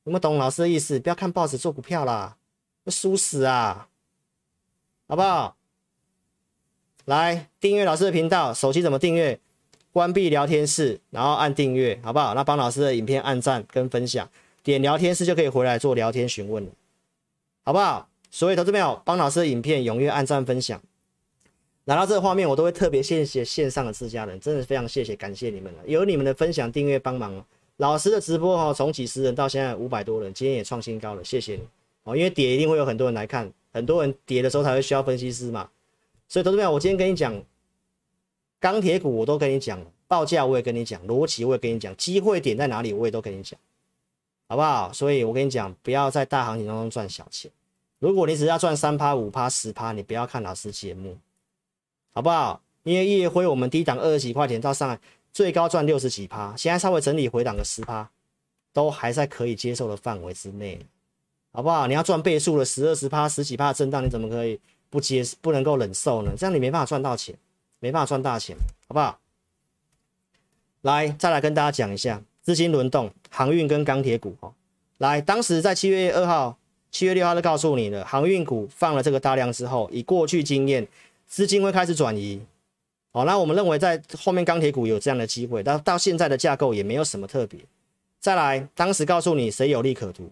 [0.05, 0.97] 有没有懂老师的意思？
[1.01, 2.37] 不要看报纸做股票啦，
[2.85, 3.89] 要输死啊，
[5.09, 5.57] 好不好？
[7.11, 9.37] 来订阅老师的频道，手机怎么订阅？
[9.91, 12.33] 关闭聊天室，然后按订阅，好不好？
[12.33, 14.29] 那帮老师的影片按赞跟分享，
[14.63, 16.71] 点聊天室就可以回来做聊天询问了，
[17.65, 18.07] 好不好？
[18.29, 20.81] 所以投资朋友，帮老师的影片踊跃按赞分享。
[21.83, 25.79] 拿到这个画面，我都会特别谢谢线上的自家人，真的非常谢谢，感谢你们了。
[25.85, 27.45] 有你们的分享、订阅帮忙，
[27.75, 31.63] 老师的直播哈，从几十人到现在五百多人，今天也创新高了，谢谢你
[32.05, 32.15] 哦。
[32.15, 35.69] 因为跌一定会有很多人来看，很多人跌的时候才会需要分析师嘛。
[36.31, 37.43] 所以，投资朋友，我今天跟你讲
[38.57, 43.59] 钢铁股，我都跟你讲，报价我也跟你讲，逻辑我也跟你讲，机会点在哪里，我也都跟你讲，
[44.47, 44.93] 好不好？
[44.93, 47.51] 所以我跟你讲，不要在大行情当中赚小钱。
[47.99, 51.17] 如果你只要赚三趴、五趴、十趴，你不要看老师节目，
[52.13, 52.61] 好不好？
[52.83, 54.97] 因为夜辉我们低档二十几块钱到上来，
[55.33, 58.09] 最高赚六十几趴，现在稍微整理回档个十趴，
[58.71, 60.79] 都还在可以接受的范围之内，
[61.51, 61.87] 好不好？
[61.87, 64.57] 你要赚倍数的十二十趴、十几趴的震荡，你怎么可以？
[64.91, 67.33] 不接不能够忍受呢，这样你没办法赚到钱，
[67.79, 68.55] 没办法赚大钱，
[68.87, 69.17] 好不好？
[70.81, 74.53] 来，再来跟大家讲一下资金轮动，航运跟钢铁股哦。
[74.97, 76.57] 来，当时在七月二号、
[76.91, 80.87] 七月六号都告诉你了，航运股放了这个大量之后，以过去经验，
[81.25, 82.41] 资金会开始转移。
[83.13, 87.59] 好，那我们认为在后面钢铁股有这样的机会，但到现在的架构也没有什么特别。
[88.19, 90.31] 再来，当时告诉你谁有利可图。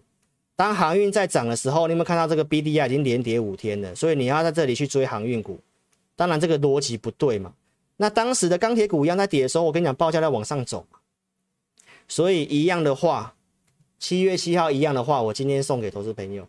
[0.59, 3.95] 当航运在涨的时候，你有没有看到这个 BDI 已经连跌五天了？
[3.95, 5.57] 所以你要在这里去追航运股，
[6.17, 7.53] 当然这个逻辑不对嘛。
[7.95, 10.99] 那当时的钢铁股一样在跌的时候，我跟你讲报价在往上走嘛，
[12.09, 13.35] 所以一样的话，
[13.99, 16.45] 七月七号一样的话，我今天送给投资朋友，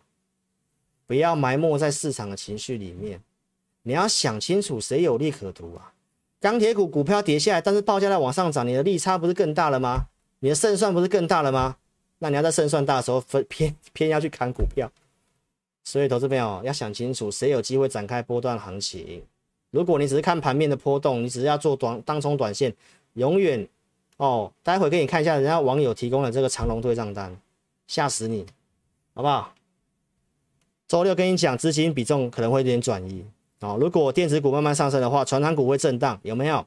[1.06, 3.20] 不要埋没在市场的情绪里面。
[3.84, 5.92] 你要想清楚，谁有利可图啊？
[6.40, 10.08] 钢铁股股票跌下来，但是报价在往上涨，你的利差不是更大了吗？
[10.40, 11.76] 你的胜算不是更大了吗？
[12.20, 14.88] 那你要在胜算大的时候分偏偏要去砍股票。
[15.82, 19.22] 所以，投资朋友要想清楚，谁有机会展开波段行情。
[19.70, 22.72] 如果你只是看盘面的波动，你只是要做短当冲短线，
[23.14, 23.66] 永远
[24.18, 24.52] 哦。
[24.62, 27.36] 待会给你看一下人家网友提供的这个长龙对账单，
[27.86, 28.46] 吓死你，
[29.14, 29.54] 好不好？
[30.86, 33.24] 周六跟你讲，资金比重可能会有点转移
[33.60, 33.78] 哦。
[33.80, 36.66] 如果电子股慢慢上升的话，传产股会震荡，有没有？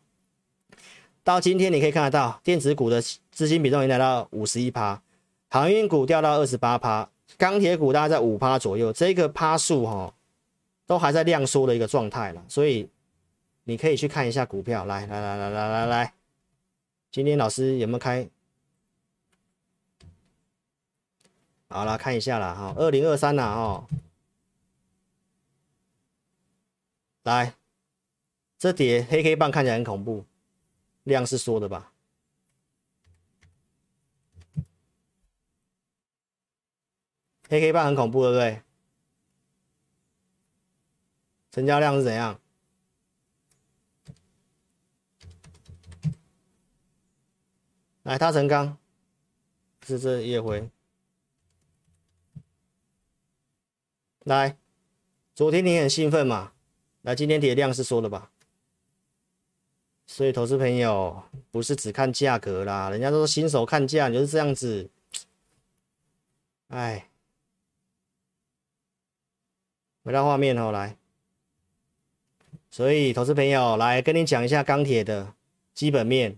[1.23, 3.01] 到今天你可以看得到，电子股的
[3.31, 5.01] 资金比重已经来到五十一趴，
[5.53, 7.07] 航运股掉到二十八趴。
[7.37, 10.11] 钢铁股大概在五趴左右，这个趴数哈
[10.87, 12.89] 都还在量缩的一个状态了，所以
[13.65, 14.85] 你可以去看一下股票。
[14.85, 16.13] 来来来来来来来，
[17.11, 18.27] 今天老师有没有开？
[21.69, 23.87] 好了，看一下了哈，二零二三了哈。
[27.21, 27.53] 来，
[28.57, 30.25] 这叠黑黑棒看起来很恐怖，
[31.03, 31.92] 量是缩的吧？
[37.49, 38.61] 黑 K 棒很恐怖，对不对？
[41.51, 42.39] 成交量是怎样？
[48.01, 48.77] 来，他成钢
[49.85, 50.67] 是这夜辉。
[54.23, 54.57] 来，
[55.35, 56.53] 昨天你很兴奋嘛？
[57.03, 58.31] 来，今天跌量是说了吧？
[60.07, 64.89] 所以投资朋友不是只看价格啦，人家都说新手看价，你就是这样子。
[66.69, 67.09] 哎。
[70.03, 70.97] 回到画面哦，来，
[72.69, 75.33] 所以投资朋友来跟你讲一下钢铁的
[75.73, 76.37] 基本面。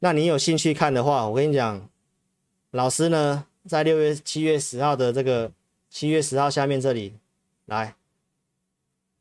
[0.00, 1.88] 那你有兴趣看的话，我跟你讲，
[2.72, 5.52] 老师呢在六月七月十号的这个
[5.88, 7.14] 七月十号下面这里
[7.66, 7.94] 来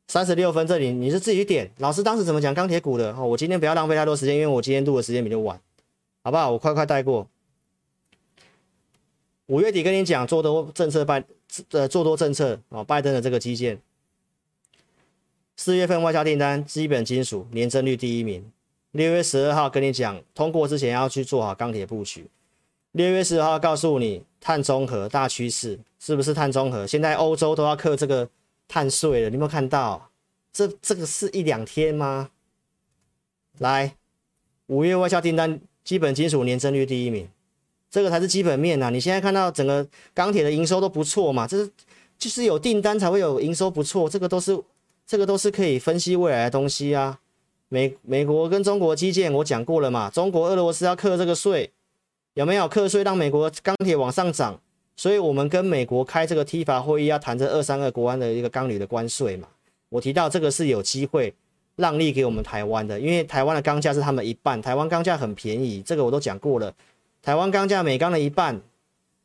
[0.07, 1.72] 三十六分这里，你是自己点。
[1.78, 3.14] 老师当时怎么讲钢铁股的？
[3.16, 5.61] 哦，我今天不要浪费太多时间，因为我今天录的时间比较晚，
[6.24, 6.51] 好不好？
[6.51, 7.30] 我快快带过。
[9.45, 11.24] 五月底跟你讲做多政策办
[11.72, 13.82] 呃做多政策哦，拜登的这个基建。
[15.56, 18.51] 四月份外销订单基本金属年增率第一名。
[18.91, 22.28] 六月十二号跟你讲通过之前要去做好钢铁布局。
[22.91, 26.86] 六月十二号告诉你碳中和大趋势是不是碳中和？
[26.86, 28.30] 现在欧洲都要课这个
[28.68, 30.10] 碳税了，你有没有看到？
[30.51, 32.30] 这这个是一两天吗？
[33.58, 33.95] 来，
[34.68, 37.28] 五月外销订单基本金属年增率第一名。
[37.94, 38.89] 这个才是基本面呐！
[38.89, 41.46] 你现在看到整个钢铁的营收都不错嘛？
[41.46, 41.70] 这是
[42.18, 44.60] 就是有订单才会有营收不错，这个都是
[45.06, 47.20] 这个都是可以分析未来的东西啊。
[47.70, 50.10] 美美国跟中国基建我讲过了嘛？
[50.10, 51.70] 中国俄罗斯要课这个税，
[52.34, 54.60] 有没有课税让美国钢铁往上涨？
[54.96, 59.48] 所以我们跟美国开这个 T 法会议要谈这二三二国安的一个钢铝的关税嘛？
[59.89, 61.32] 我提到这个是有机会
[61.76, 66.74] 让利给我们台湾的，因为台湾的钢价是他们一半，台湾钢价很便宜，这个我都讲过了。
[67.24, 68.61] 台湾钢价美钢的一半，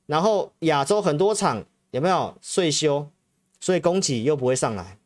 [0.06, 3.10] 然后亚洲很多厂有没有税收，
[3.58, 4.96] 所以供给又不会上来。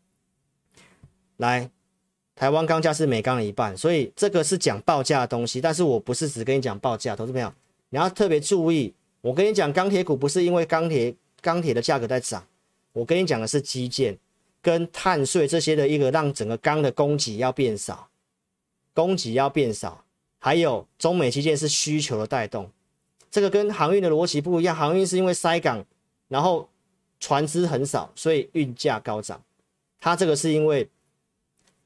[1.38, 1.70] 来，
[2.36, 7.50] 台湾钢价是美钢的一半，所以这个是讲报价的东西，但是我不是只跟你讲报价，投资朋友
[7.88, 12.46] 你要特别注意，我跟你讲钢铁股不是因为钢铁钢铁的价格在涨，
[12.92, 14.18] 我跟你讲的是基建
[14.60, 18.10] 跟碳税这些的一个让整个钢的供给要变少，
[18.92, 20.04] 供给要变少，
[20.38, 22.70] 还有中美基建是需求的带动。
[23.32, 25.82] 这个跟航运的逻辑不一样，航运是因为塞港，
[26.28, 26.68] 然后
[27.18, 29.42] 船只很少，所以运价高涨。
[29.98, 30.86] 它这个是因为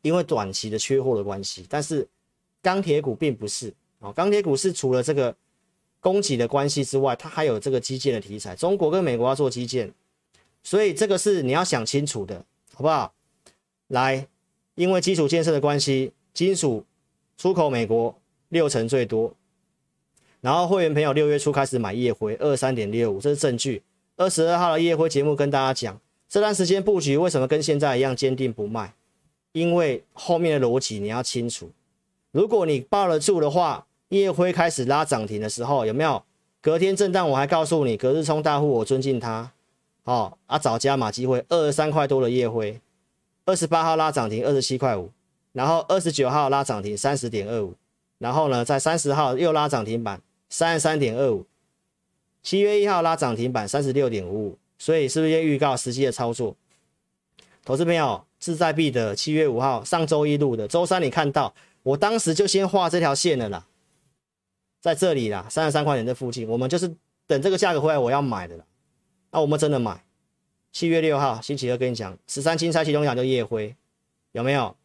[0.03, 2.05] 因为短期的缺货的关系，但是
[2.61, 5.33] 钢铁股并不是哦，钢铁股是除了这个
[6.01, 8.57] 供给的关系之外，它还有这个基建的题材。
[8.57, 9.95] 中国跟美国要做基建，
[10.65, 12.45] 所以这个是你要想清楚的，
[12.75, 13.15] 好不好？
[13.87, 14.27] 来，
[14.75, 16.85] 因为基础建设的关系，金属
[17.39, 18.19] 出口美国
[18.49, 19.33] 六成最多。
[20.41, 23.83] 然后会员朋友六月初开始买夜辉二三点六五，这是证据。
[24.17, 28.95] 二十二号的夜辉节目跟大家讲，这段时间布局为什么跟现在一样坚定不卖？
[29.53, 31.71] 因为后面的逻辑你要清楚。
[32.31, 36.23] 如果你抱得住的话，夜辉开始拉涨停的时候有没有？
[36.61, 39.53] 隔天震荡我还告诉你，隔日冲大户我尊敬他。
[40.05, 42.81] 哦啊，找加码机会，二十三块多的夜辉，
[43.45, 45.11] 二十八号拉涨停二十七块五，
[45.53, 47.75] 然后二十九号拉涨停三十点二五，
[48.19, 50.21] 然后呢在三十号又拉涨停板。
[50.49, 51.45] 三十三点二五，
[52.41, 56.55] 七月一号拉涨停板三十六点五五，所以是不是预告实际的操作？
[57.65, 61.53] 投资朋友志在必得，七月五号上周一录的，周三你看到，
[61.83, 63.67] 我当时就先画这条线了啦，
[64.81, 66.95] 在这里啦，三十三块钱这附近，我们就是
[67.27, 68.65] 等这个价格回来我要买的啦，
[69.33, 70.05] 那我们真的买，
[70.71, 73.75] 七月六号星期二跟你讲，十三金钗其中一档叫烨辉，
[74.31, 74.77] 有没有？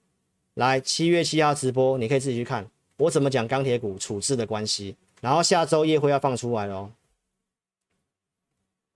[0.56, 2.68] 来七月七号直播，你可以自己去看
[3.02, 4.96] 我怎么讲钢铁股处置的关系。
[5.22, 6.92] 然后下周夜会要放出来喽，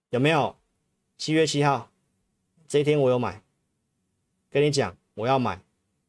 [0.10, 0.56] 有没有？
[1.18, 1.90] 七月七号
[2.68, 3.42] 这一天我有买，
[4.50, 5.62] 跟你讲我要买，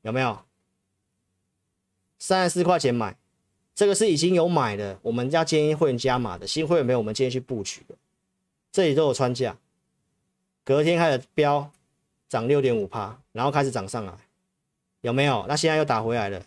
[0.02, 0.40] 有没有？
[2.18, 3.16] 三十四块钱买，
[3.74, 7.94] 这个是已经有买的，我们要建议会员加码的，新会员没有，我们建议去布局的，
[8.72, 9.56] 这里都有穿价，
[10.64, 11.70] 隔天开始飙，
[12.28, 14.14] 涨六点五趴，然后开始涨上来，
[15.02, 15.44] 有没有？
[15.46, 16.42] 那现在又打回来了。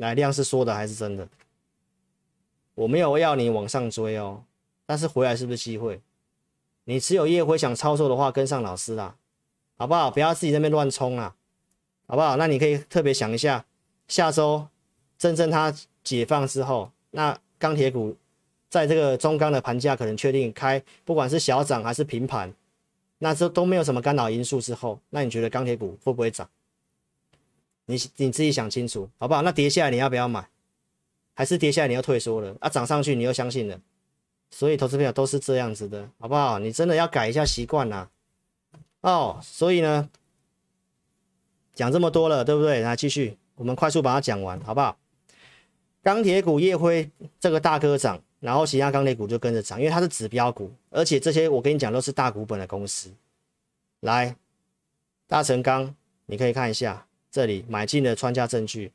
[0.00, 1.28] 来，量是说的还是真的？
[2.74, 4.42] 我没有要你往上追哦，
[4.86, 6.00] 但是回来是不是机会？
[6.84, 9.16] 你持有业辉想操作的话，跟上老师啦，
[9.76, 10.10] 好不好？
[10.10, 11.36] 不要自己在那边乱冲啊，
[12.06, 12.36] 好不好？
[12.36, 13.66] 那你可以特别想一下，
[14.08, 14.66] 下周
[15.18, 15.72] 真正它
[16.02, 18.16] 解放之后，那钢铁股
[18.70, 22.50] 在这个中钢的盘价可能确定开，不管是小涨还是平盘，
[23.18, 26.48] 那这都没有什么干扰因素之后，那你觉得钢铁股会不会涨？
[27.90, 29.42] 你你自己想清楚，好不好？
[29.42, 30.48] 那跌下来你要不要买？
[31.34, 32.54] 还是跌下来你要退缩了？
[32.60, 33.80] 啊，涨上去你又相信了，
[34.50, 36.58] 所以投资朋友都是这样子的，好不好？
[36.58, 38.08] 你真的要改一下习惯呐。
[39.00, 40.08] 哦，所以呢，
[41.74, 42.82] 讲这么多了，对不对？
[42.82, 44.96] 那继续，我们快速把它讲完，好不好？
[46.02, 53.10] 钢铁股烨辉这个大哥涨，然后其他钢铁股就跟着涨，因为它是指标股，而且这些我跟你讲都是大股本的公司。
[54.00, 54.36] 来，
[55.26, 55.94] 大成钢，
[56.26, 57.06] 你可以看一下。
[57.30, 58.90] 这里买进的穿价证据，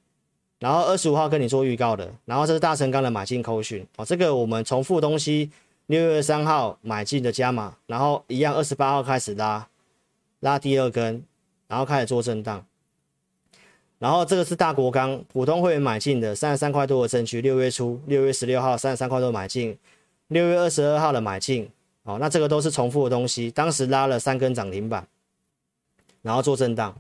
[0.59, 3.87] 然后二十五号跟你做预告的，然后这是大成钢的买进扣讯。
[3.95, 5.49] 哦，这个我们重复东西，
[5.85, 9.67] 六月三号买进的加码，然后一样二十八号开始拉，
[10.41, 11.23] 拉第二根，
[11.67, 12.65] 然后开始做震荡，
[13.99, 19.77] 然后这个是大国钢普通会员买进的三十三块多的证据，六月初六月十六号三十三块多买进，
[20.27, 21.69] 六月二十二号的买进，
[22.03, 25.07] 哦，那这个都是重复的东西，当时拉了三根涨停板，
[26.21, 26.93] 然后做震荡。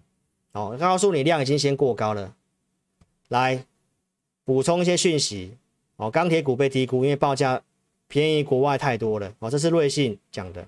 [0.55, 2.33] 哦，告诉你量已经先过高了，
[3.27, 3.65] 来
[4.45, 5.57] 补充一些讯息。
[5.97, 7.61] 哦，钢铁股被低估，因为报价
[8.07, 9.33] 便宜国外太多了。
[9.39, 10.65] 哦，这是瑞信讲的。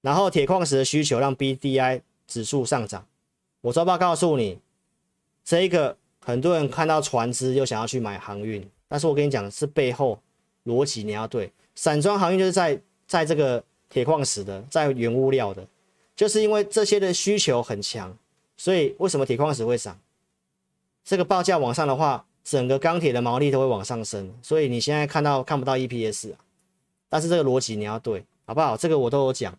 [0.00, 3.06] 然后铁矿石的需求让 BDI 指数上涨。
[3.60, 4.58] 我周报告诉你，
[5.44, 10.18] 这一个很多人看到船只又想要去买航运，但是我跟你讲是背后
[10.64, 11.52] 逻辑你要对。
[11.74, 15.66] 散装航运就是在在这个铁矿石的，在原物料的，
[16.16, 18.16] 就是因为这些的需求很强。
[18.56, 19.98] 所以为什么铁矿石会涨？
[21.04, 24.34] 这个报价往上的话，整个钢铁的毛利都会往上升。
[24.42, 26.38] 所以你现在看到看不到 EPS 啊，
[27.08, 28.76] 但是这个逻辑你要对，好不好？
[28.76, 29.56] 这个我都有讲。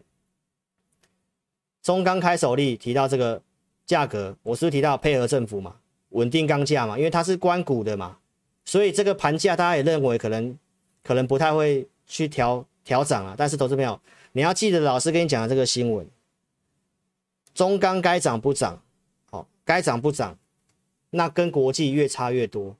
[1.83, 3.41] 中钢开首例提到这个
[3.85, 5.75] 价格，我是不是提到配合政府嘛，
[6.09, 8.17] 稳定钢价嘛，因为它是关股的嘛，
[8.63, 10.57] 所以这个盘价大家也认为可能
[11.03, 13.35] 可能不太会去调调涨啊。
[13.37, 13.99] 但是投资朋友，
[14.31, 16.09] 你要记得老师跟你讲的这个新闻，
[17.53, 18.81] 中钢该涨不涨？
[19.65, 20.37] 该涨不涨，
[21.09, 22.77] 那跟国际越差越多，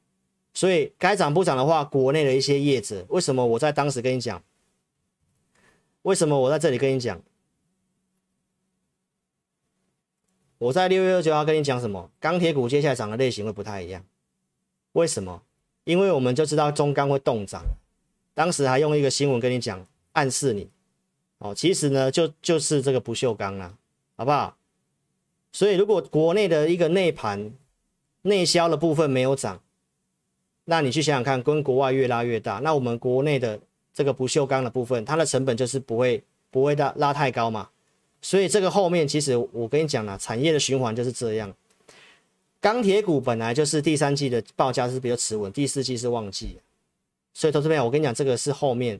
[0.53, 4.41] 所以该涨不涨的话，国内的一些业者，为什么我在当时跟你讲？
[6.03, 7.21] 为什么我在这里跟你讲？
[10.59, 12.09] 我在六月二十九号跟你讲什么？
[12.19, 14.05] 钢铁股接下来涨的类型会不太一样，
[14.93, 15.41] 为什么？
[15.83, 17.63] 因为我们就知道中钢会动涨，
[18.33, 20.69] 当时还用一个新闻跟你讲，暗示你，
[21.39, 23.75] 哦，其实呢就就是这个不锈钢啦，
[24.15, 24.55] 好不好？
[25.55, 27.49] 所以，如果国内的一个内盘
[28.23, 29.61] 内销的部分没有涨，
[30.65, 33.57] 那你去想想看，跟国外越拉越大，那我们国内的
[33.93, 37.69] 这个不锈钢的部分，它的成本就是不会不会拉拉太高嘛。
[38.21, 41.55] 所以这个后面其实我跟你讲了，产业的循环就是这样。
[42.59, 46.59] 钢铁股本来就是第三季的报价是比较持稳，第四季是旺季，
[47.33, 48.99] 所以投资朋友，我跟你讲，这个是后面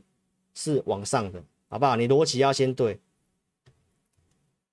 [0.54, 1.96] 是往上的，好不好？
[1.96, 2.98] 你逻辑要先对。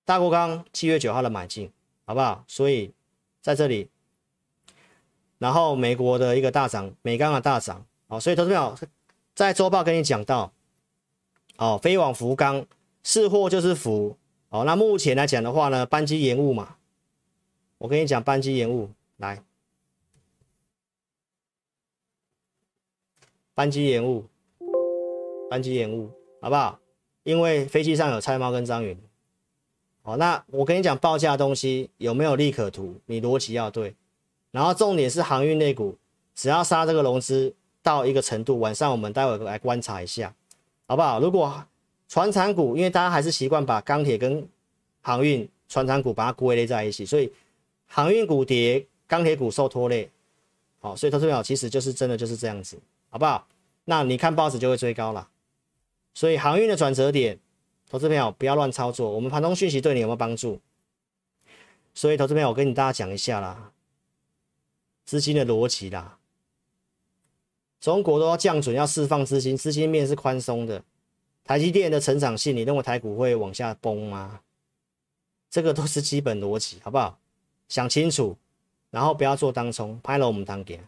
[0.06, 1.72] 大国钢七月九号的买进，
[2.06, 2.44] 好不好？
[2.48, 2.92] 所以
[3.42, 3.90] 在这里，
[5.38, 8.78] 然后美国的一个大涨，美钢的大涨，好，所以投资朋友
[9.34, 10.52] 在周报跟你讲到，
[11.56, 12.66] 哦，飞往福钢，
[13.02, 14.18] 是货就是福，
[14.50, 16.76] 哦，那目前来讲的话呢，班机延误嘛，
[17.78, 19.42] 我跟你讲班机延误，来，
[23.54, 24.28] 班机延误，
[25.50, 26.80] 班机延误，好不好？
[27.24, 29.02] 因为飞机上有蔡猫跟张云。
[30.06, 33.00] 好，那我跟你讲报价的东西有没有利可图？
[33.06, 33.96] 你逻辑要对，
[34.52, 35.98] 然后重点是航运类股，
[36.36, 40.36] 只要杀这个融资到一个程度，晚上我们待会来观察一下，
[40.88, 41.22] 好不好？
[41.22, 41.66] 如果
[42.10, 44.46] 船产股，因为大家还是习惯把钢铁跟
[45.02, 47.32] 航运、船产股把它归类在一起，所以
[47.88, 50.12] 航运股跌，钢铁股受拖累。
[50.82, 52.78] 好，所以投资朋友其实就是真的就是这样子，
[53.10, 53.48] 好不好？
[53.86, 55.30] 那你看报纸就会追高了，
[56.14, 57.40] 所以航运的转折点，
[57.94, 59.08] 投资朋友不要乱操作。
[59.12, 60.60] 我们盘中讯息对你有没有帮助？
[61.94, 63.72] 所以投资朋友，我跟你大家讲一下啦，
[65.06, 66.18] 资金的逻辑啦。
[67.80, 70.84] 中国都要降准，要释放资金，资金面是宽松的。
[71.44, 74.40] 台积电的成长性，你认为台股会往下崩吗？
[75.52, 77.20] 这个都是基本逻辑，好不好？
[77.70, 78.36] 想清楚，
[78.90, 80.80] 然后不要做当冲，拍了我们当给，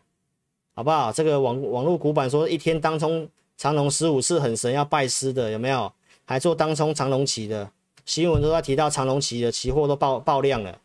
[0.73, 1.13] 好不好？
[1.13, 5.93] 这个网网络股板说一天当冲长龙十五次很神，要拜师的有没有？
[6.25, 7.71] 还做当冲长龙期的
[8.05, 10.79] 新闻都在提到长龙期的期货都爆爆量了，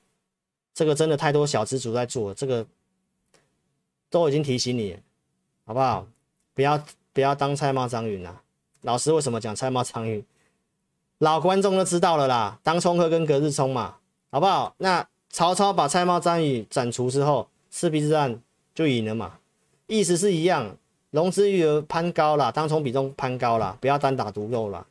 [0.73, 2.67] 这个真的太多小资主在做，这个
[4.09, 4.99] 都已经提醒你。
[5.67, 6.05] 好不好？
[6.53, 6.83] 不要
[7.13, 8.43] 不要当菜猫张云啊！
[8.81, 10.25] 老师为什么讲菜猫张云？
[11.19, 13.99] 老观众都知道了啦，当冲客跟隔日冲嘛，
[14.33, 14.75] 好不好？
[14.79, 18.43] 那曹操把菜猫张云斩除之后，赤壁之战
[18.75, 19.39] 就赢了嘛，
[19.87, 20.77] 意思是一样，
[21.11, 24.85] 融资余额攀高了，当冲比重攀高了，不要单打独斗了。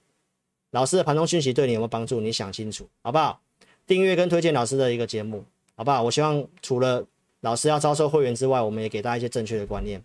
[0.71, 2.19] 老师的盘中讯息对你有没有帮助？
[2.19, 3.41] 你想清楚，好不好？
[3.87, 5.43] 订阅跟推荐老师的一个节目，
[5.75, 6.03] 好不好？
[6.03, 7.05] 我希望除了
[7.41, 10.03] 老师要招收会员之外，我们也给大家一些正确的观念。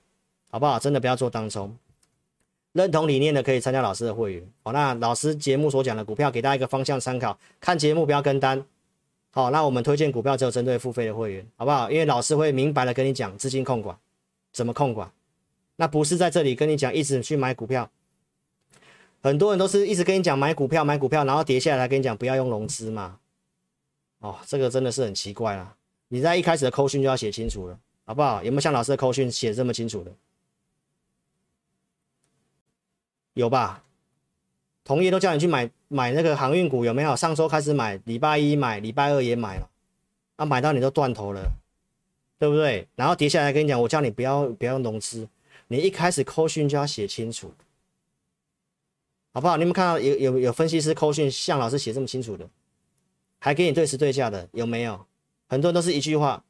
[0.51, 0.79] 好不好？
[0.79, 1.77] 真的不要做当冲，
[2.75, 4.49] 认同理念的可以参加老师的会员。
[4.63, 7.37] 好，那老师节目所讲的股票，给大家一个方向参考。
[7.61, 8.65] 看节目不要跟单。
[9.33, 11.91] 好，那我们推荐股票只有针对付费的会员，好不好？
[11.91, 13.99] 因为老师会明白的跟你讲资金控管
[14.53, 15.11] 怎么控管，
[15.75, 17.91] 那不是在这里跟你讲一直去买股票。
[19.25, 23.19] 很多人都是一直跟你讲买股票买股票，然后跌下来跟你讲不要用融资嘛。
[24.19, 25.75] 哦，这个真的是很奇怪啦。
[26.09, 28.45] 你在一开始的扣讯就要写清楚了，好不好？
[28.45, 30.13] 有没有像老师的扣讯写这么清楚的？
[33.33, 33.83] 有吧？
[34.85, 37.17] 同业都叫你去买买那个航运股，有没有？
[37.17, 39.71] 上周开始买，礼拜一买，礼拜二也买了，
[40.37, 41.41] 啊，买到你都断头了，
[42.39, 42.87] 对不对？
[42.95, 45.27] 然后跌下来跟你讲，我叫你不要不要融资，
[45.69, 47.51] 你一开始扣讯就要写清楚，
[49.35, 49.57] 好不好？
[49.57, 52.49] 你们看到有有有分析师扣讯向老师写这么清楚的，
[53.41, 55.05] 还给你对时对价的，有没有？
[55.49, 56.45] 很多人都是一句话，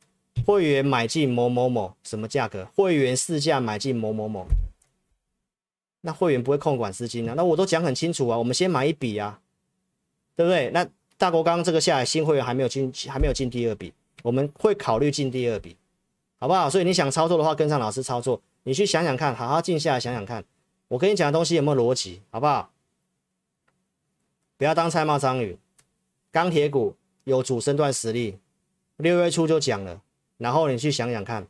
[0.45, 4.47] 会员买进某某某什么价格，会员市价买进某某某。
[6.03, 7.32] 那会员不会控管资金啊？
[7.35, 9.41] 那我都讲很清楚啊，我们先买一笔啊，
[10.37, 10.68] 对不对？
[10.68, 15.74] 那大国刚刚这个下来，新会员还没有进，还没有进第二笔，我们会考虑进第二笔，
[16.39, 16.68] 好不好？
[16.68, 20.45] 所以你想操作的话，跟上老师操作，你去想想看，好好静下来想想看，
[20.89, 22.70] 我跟你讲的东西有没有逻辑，好不好？
[24.57, 25.59] 不要当菜猫章鱼，
[26.30, 26.94] 钢铁股
[27.24, 28.38] 有主升段实力，
[28.98, 30.00] 六月初就讲了，
[30.38, 31.46] 然后你去想想看，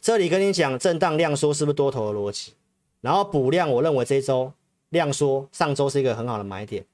[0.00, 2.52] 这里跟你讲震荡量缩是不是多头的逻辑？
[3.00, 4.52] 然后补量，我认为这周
[4.90, 6.84] 量缩，上周是一个很好的买点。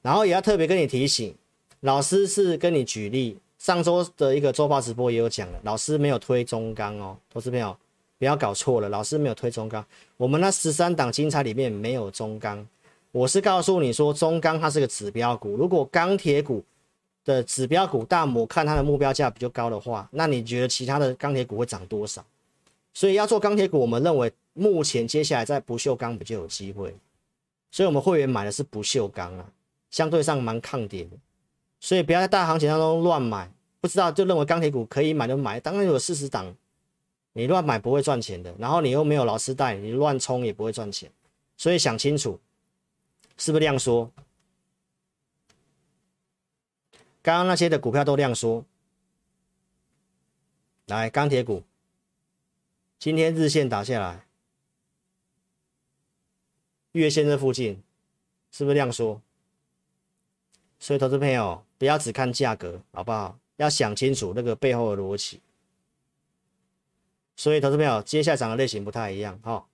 [0.00, 1.34] 然后也要特别跟你提醒，
[1.80, 7.76] 老师是跟你举例，上周的一个周报直播也有讲了，老师没有推中钢哦，投资朋友
[8.18, 9.84] 不要搞错了，老师没有推中钢，
[10.16, 12.66] 我们那十三档精彩里面没有中钢，
[13.14, 16.64] 我是告诉你说中钢它是个指标股，如果钢铁股
[17.24, 22.24] 的指标股大摩看它的目标价比较高的话，那你觉得其他的钢铁股会涨多少？
[22.92, 24.32] 所以要做钢铁股，我们认为。
[24.56, 26.94] 目前接下来在不锈钢比较有机会，
[27.72, 29.44] 所以我们会员买的是不锈钢啊，
[29.90, 31.16] 相对上蛮抗跌的，
[31.80, 33.50] 所以不要在大行情当中乱买，
[33.80, 36.54] 不知道就认为钢铁股可以买就买，当然有四十档，
[37.32, 41.10] 你乱买不会赚钱的，然后你又没有老师带，你乱冲也不会赚钱，
[41.56, 42.38] 所以想清楚，
[43.36, 44.10] 是不是量缩？
[47.22, 48.64] 刚刚那些的股票都量缩，
[50.86, 51.62] 来钢铁股，
[52.98, 54.26] 今天日线打下来。
[56.92, 57.82] 月线这附近
[58.50, 59.20] 是不是量缩？
[60.78, 63.38] 所以投资朋友不要只看价格，好不好？
[63.56, 65.40] 要想清楚那个背后的逻辑。
[67.36, 69.66] 所以投资朋友，接下来涨的类型不太一样，哈，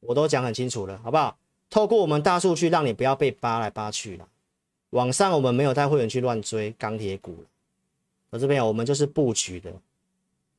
[0.00, 1.38] 我都讲很清楚了，好不好？
[1.70, 4.28] 透过我们大数据，让你不要被扒来扒去了。
[4.90, 7.44] 网上我们没有带会员去乱追钢铁股，
[8.30, 9.72] 投资朋友，我们就是布局的，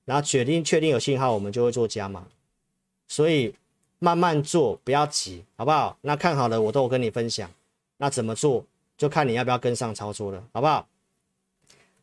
[0.06, 2.26] 然后决定确定有信号，我们就会做加码，
[3.08, 3.54] 所以。
[3.98, 5.98] 慢慢做，不要急，好不好？
[6.02, 7.50] 那看好了，我都有跟你分享。
[7.98, 8.64] 那怎么做，
[8.98, 10.86] 就看你要不要跟上操作了，好不好？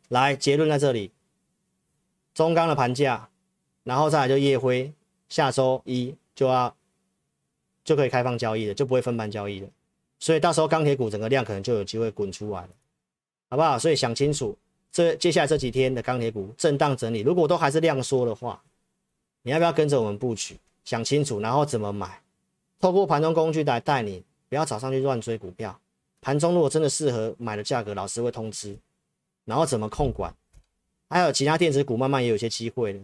[0.09, 1.11] 来，结论在这里。
[2.33, 3.29] 中钢的盘价，
[3.83, 4.91] 然后再来就夜辉，
[5.29, 6.75] 下周一就要
[7.83, 9.67] 就可以开放交易了，就不会分盘交易了。
[10.19, 12.69] 所以到时候钢铁股整个量可能就有机会滚出来了，
[13.49, 13.77] 好不好？
[13.77, 14.57] 所以想清楚，
[14.91, 18.61] 这接下来这几天的钢铁股震荡整理，如果都还是量缩的话，
[19.41, 20.57] 你要不要跟着我们布局？
[20.85, 22.21] 想清楚，然后怎么买？
[22.79, 25.79] 透过盘中工具来带你，不要早上去乱追股票。
[26.21, 28.77] 盘中如果真的适合买的价格，老师会通知。
[29.45, 30.33] 然后怎么控管？
[31.09, 32.99] 还有其他电子股慢慢也有些机会了，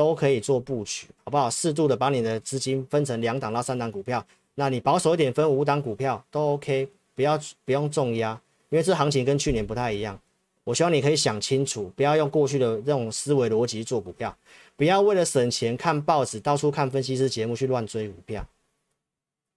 [0.00, 1.50] 都可以做布局，好不好？
[1.50, 8.40] 适度的把你的资金分成两档到三档股票，那你保守一点分五档股票都 OK，不要不用重压，
[8.70, 10.18] 因为这行情跟去年不太一样。
[10.64, 14.34] 我希望你可以想清楚，不要用过去的这种思维逻辑做股票，
[14.74, 18.46] 不要为了省钱看报纸，到处看分析师节目去乱追股票，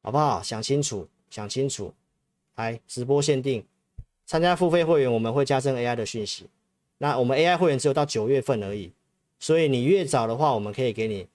[0.02, 0.44] 好不好？
[0.44, 1.94] 想清楚，想清楚。
[2.56, 3.64] 来直播限定，
[4.26, 6.48] 参加付费会员我们会加赠 AI 的讯息。
[6.98, 8.91] 那我们 AI 会员只有到九月份而已，
[9.39, 11.27] 所以你越早的话，我们可以给你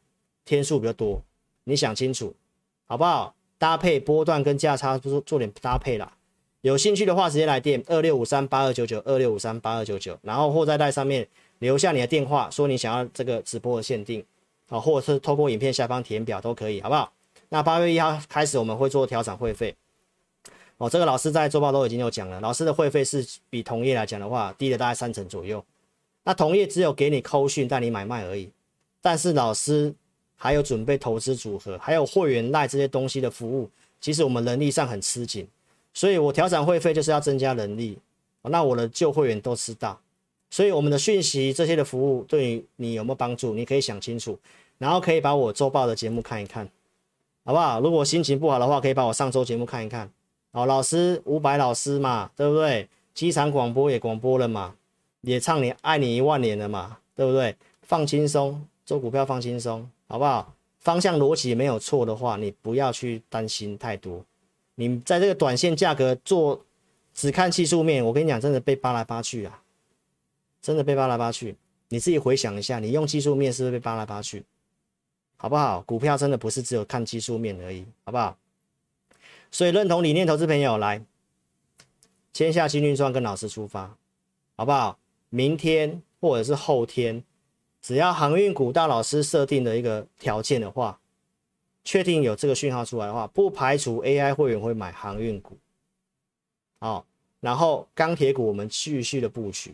[0.45, 1.23] 天数比较多。
[1.65, 2.35] 你想清楚，
[2.87, 3.35] 好不好？
[3.59, 6.17] 搭配波段跟价差，做做点搭配啦。
[6.61, 11.27] 有兴趣的话，直接来电二六五三八二九九二六五三八二九九，然后货在袋上面
[11.59, 14.25] 留下你的电话，说你想要这个直播的限定，
[14.69, 17.13] 啊，或者是透过影片下方填表都可以，好不好？
[17.51, 19.75] 那八月一号开始我们会做调整会费，
[20.79, 25.65] 哦，这个老师在周报都已经有讲了，老师的会费是比同业来讲的话低了大概三成左右，
[26.29, 28.51] 那同业只有给你扣讯带你买卖而已，
[29.01, 29.95] 但是老师
[30.37, 35.49] 还有准备投资组合，还有会员赖这些东西的服务，其实我们能力上很吃紧。
[35.95, 37.97] 所以我调整会费就是要增加人力，
[38.43, 39.99] 那我的旧会员都知道，
[40.51, 43.55] 所以我们的讯息这些的服务对你有没有帮助？
[43.55, 44.39] 你可以想清楚，
[44.77, 46.69] 然后可以把我周报的节目看一看，
[47.47, 47.81] 好不好？
[47.81, 50.11] 如果心情不好的话，可以把我上周节目看一看。
[50.53, 52.87] 哦，老师伍佰老师嘛，对不对？
[53.15, 54.75] 机场广播也广播了嘛，
[55.23, 57.57] 也唱你爱你一万年了嘛，对不对？
[57.83, 60.55] 放轻松，做股票放轻松，好不好？
[60.79, 64.25] 方向逻辑没有错的话，你不要去担心太多。
[64.77, 66.65] 你在这个短线价格做，
[67.13, 69.63] 只看技术面，我跟你讲，真的被扒来扒去啊，
[70.63, 71.57] 真的被扒来扒去。
[71.89, 74.45] 你自己回想一下，你用技术面是不是被扒来扒去？
[75.37, 75.81] 好不好？
[75.83, 78.37] 股票真的不是只有看技术面而已，好不好？
[79.51, 81.03] 所以认同理念投资朋友来，
[82.33, 83.97] 签下金运算跟老师出发，
[84.57, 84.99] 好不好？
[85.31, 87.23] 明天或者是后天，
[87.81, 90.99] 只要航运股大老师设定的一个条件的话。
[91.85, 95.57] 确定有这个讯号出来的话，不排除 AI 会员会买航运股，
[96.81, 97.07] 好，
[97.41, 99.73] 然后钢铁股我们继续的布局，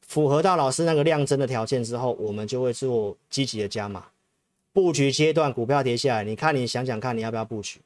[0.00, 4.06] 符合到老师那个量增的条件之后，我们就会做积极的加码。
[4.72, 7.78] 布局阶段股票跌下来，你看你想想看你要不要布局，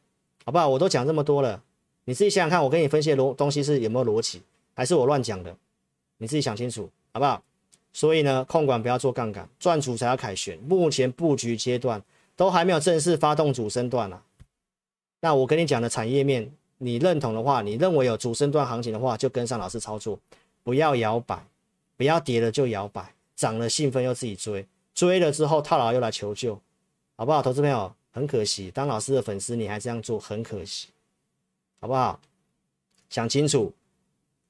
[0.45, 0.69] 好不好？
[0.69, 1.61] 我都讲这么多了，
[2.05, 4.41] 你自己想想看，我跟你分析的逻东西是有没有逻辑，
[4.75, 5.53] 还是我乱讲的？
[6.19, 7.43] 你自己想清楚，好不好？
[7.95, 10.59] 所以呢，控管不要做杠杆，赚主才要凯旋。
[10.59, 12.03] 目前布局阶段。
[12.37, 14.21] 都还没有正式发动主升段啊，
[15.21, 20.19] 那我跟你讲的产业面，你认同的话，你认为有主升段行情的话，就跟上老师操作，
[20.65, 21.47] 不要摇摆，
[21.97, 26.61] 不要跌了就摇摆，涨了兴奋又自己追，追了之后套牢又来求救，
[27.15, 27.41] 好不好？
[27.41, 30.89] 投资朋友，很可惜，当老师的粉丝你还这样做，很可惜，
[31.79, 32.19] 好不好？
[33.11, 33.73] 想清楚，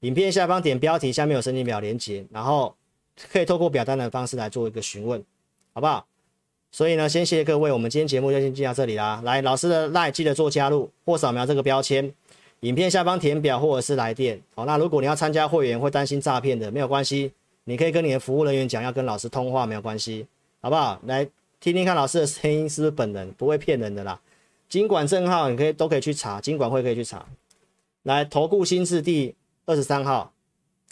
[0.05, 2.75] 影片下方点标题，下面有申请表连接，然后
[3.31, 5.19] 可以透过表单的方式来做一个询问，
[5.73, 6.05] 好不好？
[6.71, 9.19] 所以呢，先谢谢各位，我们今天节目就先进到这里啦。
[9.25, 12.13] 来，老师的 lie 记得做加入或扫描这个标签，
[12.59, 14.39] 影片下方填表或者是来电。
[14.53, 17.31] 好，那如果你要参加会员会担心诈骗的，没有关系，
[17.63, 20.27] 你可以跟你的服务人员讲要跟老师通话，没有关系，
[20.61, 20.99] 好不好？
[21.05, 21.27] 来
[21.59, 24.21] 听听看老师的声音是不是本人，不会骗人的啦。
[24.69, 27.25] 金管证号你可以都可以去查，金管会可以去查。
[28.03, 29.33] 来，投顾新字第
[29.65, 30.31] 二十三号，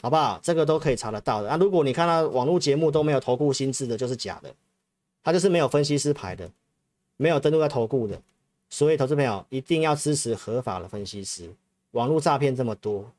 [0.02, 0.40] 好不好？
[0.42, 1.48] 这个都可以查得到的。
[1.48, 4.54] 那、啊、如果你看到网络节目都没有投顾新字的，就是假的。
[5.24, 6.52] 他就是没有分析师牌的，
[7.16, 8.22] 没有登录在投顾的，
[8.70, 11.50] 所以投资朋友一定要支持合法的分析师。
[11.92, 13.10] 网络诈骗这么多，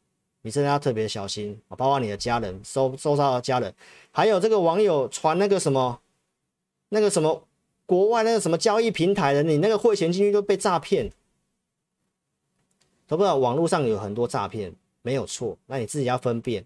[0.43, 1.76] 你真的要特别小心啊！
[1.76, 3.72] 包括你的家人、收收到的家人，
[4.10, 5.98] 还有这个网友传那个什么、
[6.90, 7.43] 那个什么
[7.86, 11.10] 国外那个什么交易平台的，你那个汇钱进去都被诈骗。
[13.09, 14.74] 投资朋友，网络上有很多诈骗，
[15.05, 16.64] 没有错，那你自己要分辨，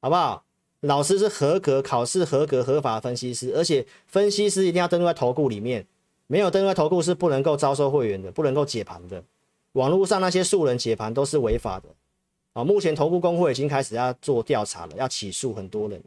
[0.00, 0.44] 好不好？
[0.80, 5.86] 老师是合格考试合格合法分析师，而且分析师一定要登录在投顾里面，
[6.26, 9.22] 没有登录在投顾是不能够招收会员的，不能够解盘的。
[9.72, 11.88] 网络上那些素人解盘都是违法的。
[12.54, 16.02] 啊，目前投顾工会已经开始要做调查了，要起诉很多人。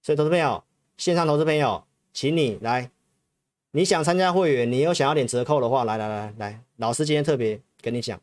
[0.00, 0.64] 所以投资朋友，
[0.96, 2.90] 线上投资朋友，请你来，
[3.72, 8.18] 你想参加会员，你又想要点折扣的话，来来来来，老师今天特别跟你讲。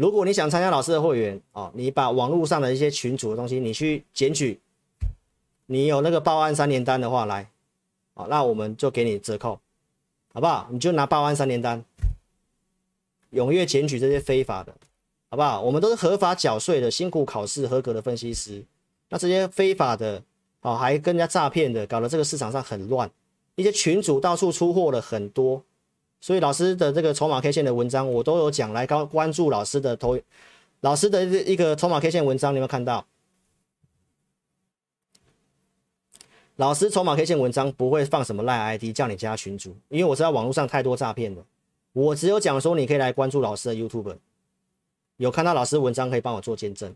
[0.00, 4.58] 如果你想参加老师的会员哦，你把网络上的一些群组的东西，你去检举，
[5.66, 7.50] 你有那个报案三联单的话，来，
[8.14, 9.60] 哦，那我们就给你折扣，
[10.32, 10.68] 好不好？
[10.70, 11.84] 你就拿报案三联单，
[13.32, 14.74] 踊跃检举这些非法的，
[15.28, 15.60] 好不好？
[15.60, 18.64] 我们都是合法缴税的，辛苦考试合格的分析师，
[19.10, 20.22] 那这些非法的，
[20.62, 23.10] 哦，还跟人家诈骗的，搞得这个市场上很乱，
[23.54, 25.62] 一些群主到处出货了很多。
[26.20, 30.18] 所以老师的这个筹码 K 线的文章，我都有讲，来高关注老师的投，
[30.80, 33.06] 老师的一个筹码 K 线文章，你有没有看到？
[36.56, 41.42] 老师筹码 K 线文章不会放什么赖 ID 叫你加群组，因为我知道网络上太多诈骗了，
[41.94, 44.18] 我只有讲说你可以来关注老师的 YouTube，
[45.16, 46.94] 有看到老师文章可以帮我做见证，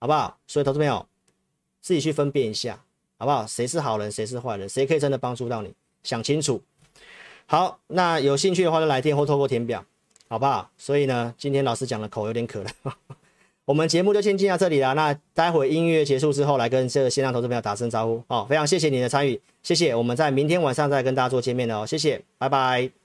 [0.00, 0.36] 好不好？
[0.46, 1.06] 所以投资朋友
[1.80, 2.84] 自己去分辨一下，
[3.16, 3.46] 好不好？
[3.46, 5.72] 谁是好人，谁是坏人，谁可以真的帮助到你，
[6.02, 6.60] 想清楚。
[7.46, 9.84] 好，那有兴趣的话就来电或透过填表，
[10.28, 10.70] 好不好？
[10.78, 12.70] 所以呢，今天老师讲的口有点渴了，
[13.66, 14.94] 我们节目就先进到这里了。
[14.94, 18.22] 那待会音乐结束之后，来跟这个线上投资朋友打声招呼。
[18.28, 19.94] 好，非常谢谢你的参与，谢谢。
[19.94, 23.03] 我们在明天晚上再跟大家做见面哦，谢谢，拜拜。